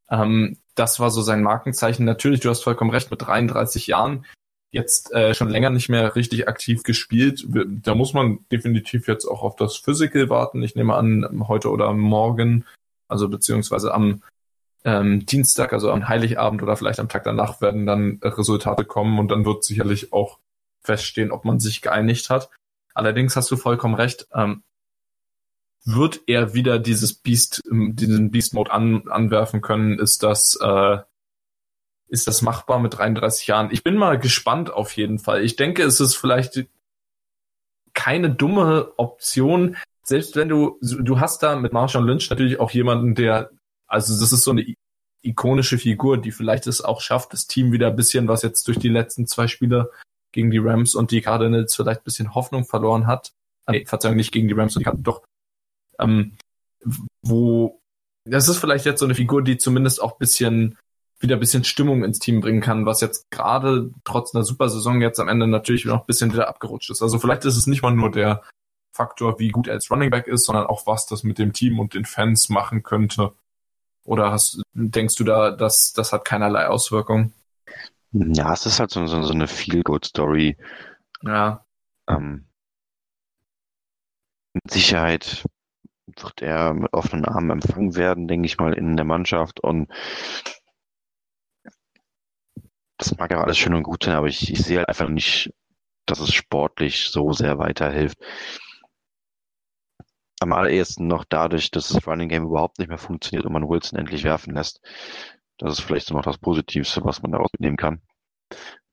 [0.09, 2.05] Ähm, das war so sein Markenzeichen.
[2.05, 4.25] Natürlich, du hast vollkommen recht, mit 33 Jahren
[4.71, 7.45] jetzt äh, schon länger nicht mehr richtig aktiv gespielt.
[7.47, 10.61] Da muss man definitiv jetzt auch auf das Physical warten.
[10.61, 12.65] Ich nehme an, heute oder morgen,
[13.07, 14.21] also beziehungsweise am
[14.85, 19.29] ähm, Dienstag, also am Heiligabend oder vielleicht am Tag danach werden dann Resultate kommen und
[19.29, 20.39] dann wird sicherlich auch
[20.81, 22.49] feststehen, ob man sich geeinigt hat.
[22.93, 24.27] Allerdings hast du vollkommen recht.
[24.33, 24.63] Ähm,
[25.85, 29.99] wird er wieder dieses Beast, ähm, diesen Beast Mode an, anwerfen können?
[29.99, 30.97] Ist das, äh,
[32.07, 33.69] ist das machbar mit 33 Jahren?
[33.71, 35.43] Ich bin mal gespannt auf jeden Fall.
[35.43, 36.65] Ich denke, es ist vielleicht
[37.93, 43.13] keine dumme Option, selbst wenn du, du hast da mit Marshall Lynch natürlich auch jemanden,
[43.13, 43.51] der,
[43.89, 44.65] also das ist so eine
[45.21, 48.79] ikonische Figur, die vielleicht es auch schafft, das Team wieder ein bisschen, was jetzt durch
[48.79, 49.91] die letzten zwei Spiele
[50.31, 53.33] gegen die Rams und die Cardinals vielleicht ein bisschen Hoffnung verloren hat.
[53.69, 55.23] Nee, Verzeihung, nicht gegen die Rams und die Cardinals, doch
[55.99, 56.37] ähm,
[57.21, 57.79] wo
[58.25, 60.77] das ist vielleicht jetzt so eine Figur, die zumindest auch bisschen
[61.19, 65.01] wieder ein bisschen Stimmung ins Team bringen kann, was jetzt gerade trotz einer super Saison
[65.01, 67.01] jetzt am Ende natürlich noch ein bisschen wieder abgerutscht ist.
[67.01, 68.43] Also vielleicht ist es nicht mal nur der
[68.95, 71.79] Faktor, wie gut er als Running Back ist, sondern auch was das mit dem Team
[71.79, 73.33] und den Fans machen könnte.
[74.09, 77.31] Oder hast, denkst du da, dass das hat keinerlei Auswirkung?
[78.11, 80.57] Ja, es ist halt so, so, so eine Feel-Good-Story.
[81.21, 81.63] Ja.
[82.07, 82.47] Ähm,
[84.55, 85.45] mit Sicherheit
[86.07, 89.59] wird er mit offenen Armen empfangen werden, denke ich mal, in der Mannschaft.
[89.59, 89.91] Und
[92.97, 95.53] das mag ja alles schön und gut sein, aber ich, ich sehe halt einfach nicht,
[96.07, 98.17] dass es sportlich so sehr weiterhilft.
[100.39, 103.99] Am allerersten noch dadurch, dass das Running Game überhaupt nicht mehr funktioniert und man Wilson
[103.99, 104.81] endlich werfen lässt.
[105.57, 108.01] Das ist vielleicht so noch das Positivste, was man daraus mitnehmen kann.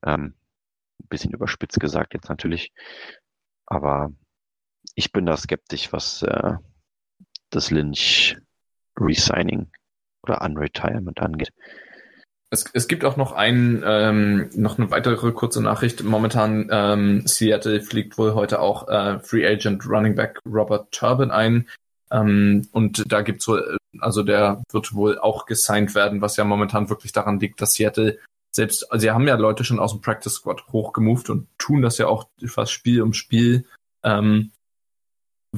[0.05, 0.35] Ähm,
[1.01, 2.73] ein bisschen überspitzt gesagt jetzt natürlich.
[3.67, 4.11] Aber
[4.95, 6.55] ich bin da skeptisch, was äh,
[7.51, 8.37] das Lynch
[8.99, 9.71] Resigning
[10.23, 11.53] oder Unretirement angeht.
[12.51, 16.05] Es, es gibt auch noch ein, ähm, noch eine weitere kurze Nachricht.
[16.05, 21.69] Momentan ähm, Seattle fliegt wohl heute auch äh, Free Agent Running Back Robert Turbin ein.
[22.11, 26.89] Ähm, und da gibt's wohl, also der wird wohl auch gesigned werden, was ja momentan
[26.89, 28.19] wirklich daran liegt, dass Seattle
[28.53, 31.99] selbst, also sie haben ja Leute schon aus dem Practice Squad hochgemoved und tun das
[31.99, 33.67] ja auch fast Spiel um Spiel,
[34.03, 34.53] ähm,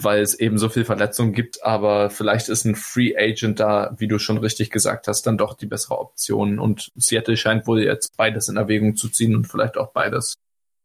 [0.05, 4.09] weil es eben so viel Verletzungen gibt, aber vielleicht ist ein Free Agent da, wie
[4.09, 8.17] du schon richtig gesagt hast, dann doch die bessere Option und Seattle scheint wohl jetzt
[8.17, 10.39] beides in Erwägung zu ziehen und vielleicht auch beides.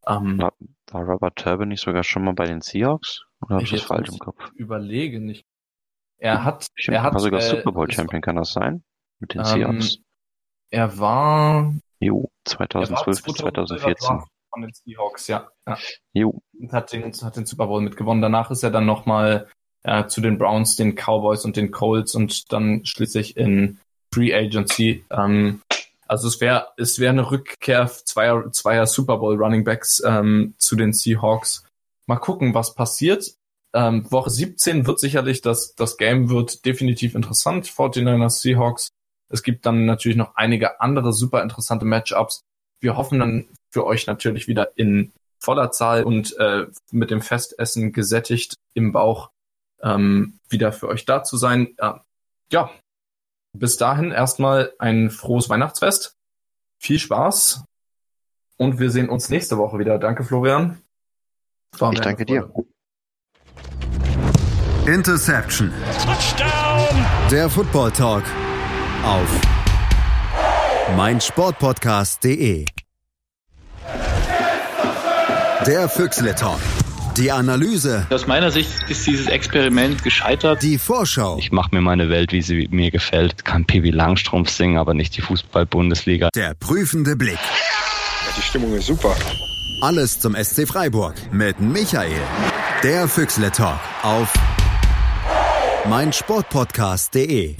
[0.05, 0.53] Ähm, war,
[0.91, 3.23] war Robert Turbin nicht sogar schon mal bei den Seahawks?
[3.41, 4.51] Oder habe ich das falsch im Kopf?
[4.55, 5.45] Überlege nicht.
[6.17, 8.83] Er hat, Stimmt, er hat war sogar äh, Super Bowl Champion, kann das sein?
[9.19, 9.97] Mit den ähm, Seahawks.
[10.69, 14.23] Er war Jo, 2012 bis 2014.
[14.53, 15.49] Von den Seahawks, ja.
[15.67, 15.77] ja.
[16.13, 16.41] Jo.
[16.59, 18.21] Und hat den, hat den Super Bowl mitgewonnen.
[18.21, 19.49] Danach ist er dann nochmal
[19.83, 23.79] äh, zu den Browns, den Cowboys und den Colts und dann schließlich in
[24.13, 25.05] Free Agency.
[25.09, 25.61] Ähm,
[26.07, 30.75] also es wäre es wäre eine Rückkehr zweier, zweier Super Bowl Running Backs ähm, zu
[30.75, 31.65] den Seahawks.
[32.05, 33.35] Mal gucken, was passiert.
[33.73, 37.67] Ähm, Woche 17 wird sicherlich das, das Game wird definitiv interessant.
[37.67, 38.89] 49ers Seahawks.
[39.29, 42.43] Es gibt dann natürlich noch einige andere super interessante Matchups.
[42.81, 47.91] Wir hoffen dann für euch natürlich wieder in voller Zahl und äh, mit dem Festessen
[47.91, 49.31] gesättigt im Bauch
[49.81, 51.75] ähm, wieder für euch da zu sein.
[51.77, 51.93] Äh,
[52.51, 52.69] ja,
[53.51, 56.15] bis dahin erstmal ein frohes Weihnachtsfest.
[56.77, 57.63] Viel Spaß
[58.57, 59.97] und wir sehen uns nächste Woche wieder.
[59.97, 60.81] Danke, Florian.
[61.73, 62.53] ich danke dir.
[64.85, 65.71] Interception.
[66.03, 67.05] Touchdown.
[67.31, 68.23] Der Football Talk
[69.03, 69.41] auf
[70.95, 72.65] meinsportpodcast.de.
[75.67, 76.59] Der Füchsle Talk.
[77.15, 78.05] Die Analyse.
[78.09, 80.61] Aus meiner Sicht ist dieses Experiment gescheitert.
[80.61, 81.37] Die Vorschau.
[81.37, 83.45] Ich mache mir meine Welt, wie sie mir gefällt.
[83.45, 86.29] Kann Piwi Langstrumpf singen, aber nicht die Fußball-Bundesliga.
[86.35, 87.39] Der prüfende Blick.
[88.37, 89.15] Die Stimmung ist super.
[89.81, 92.11] Alles zum SC Freiburg mit Michael.
[92.83, 94.33] Der Füchsle Talk auf
[95.87, 97.55] meinsportpodcast.de.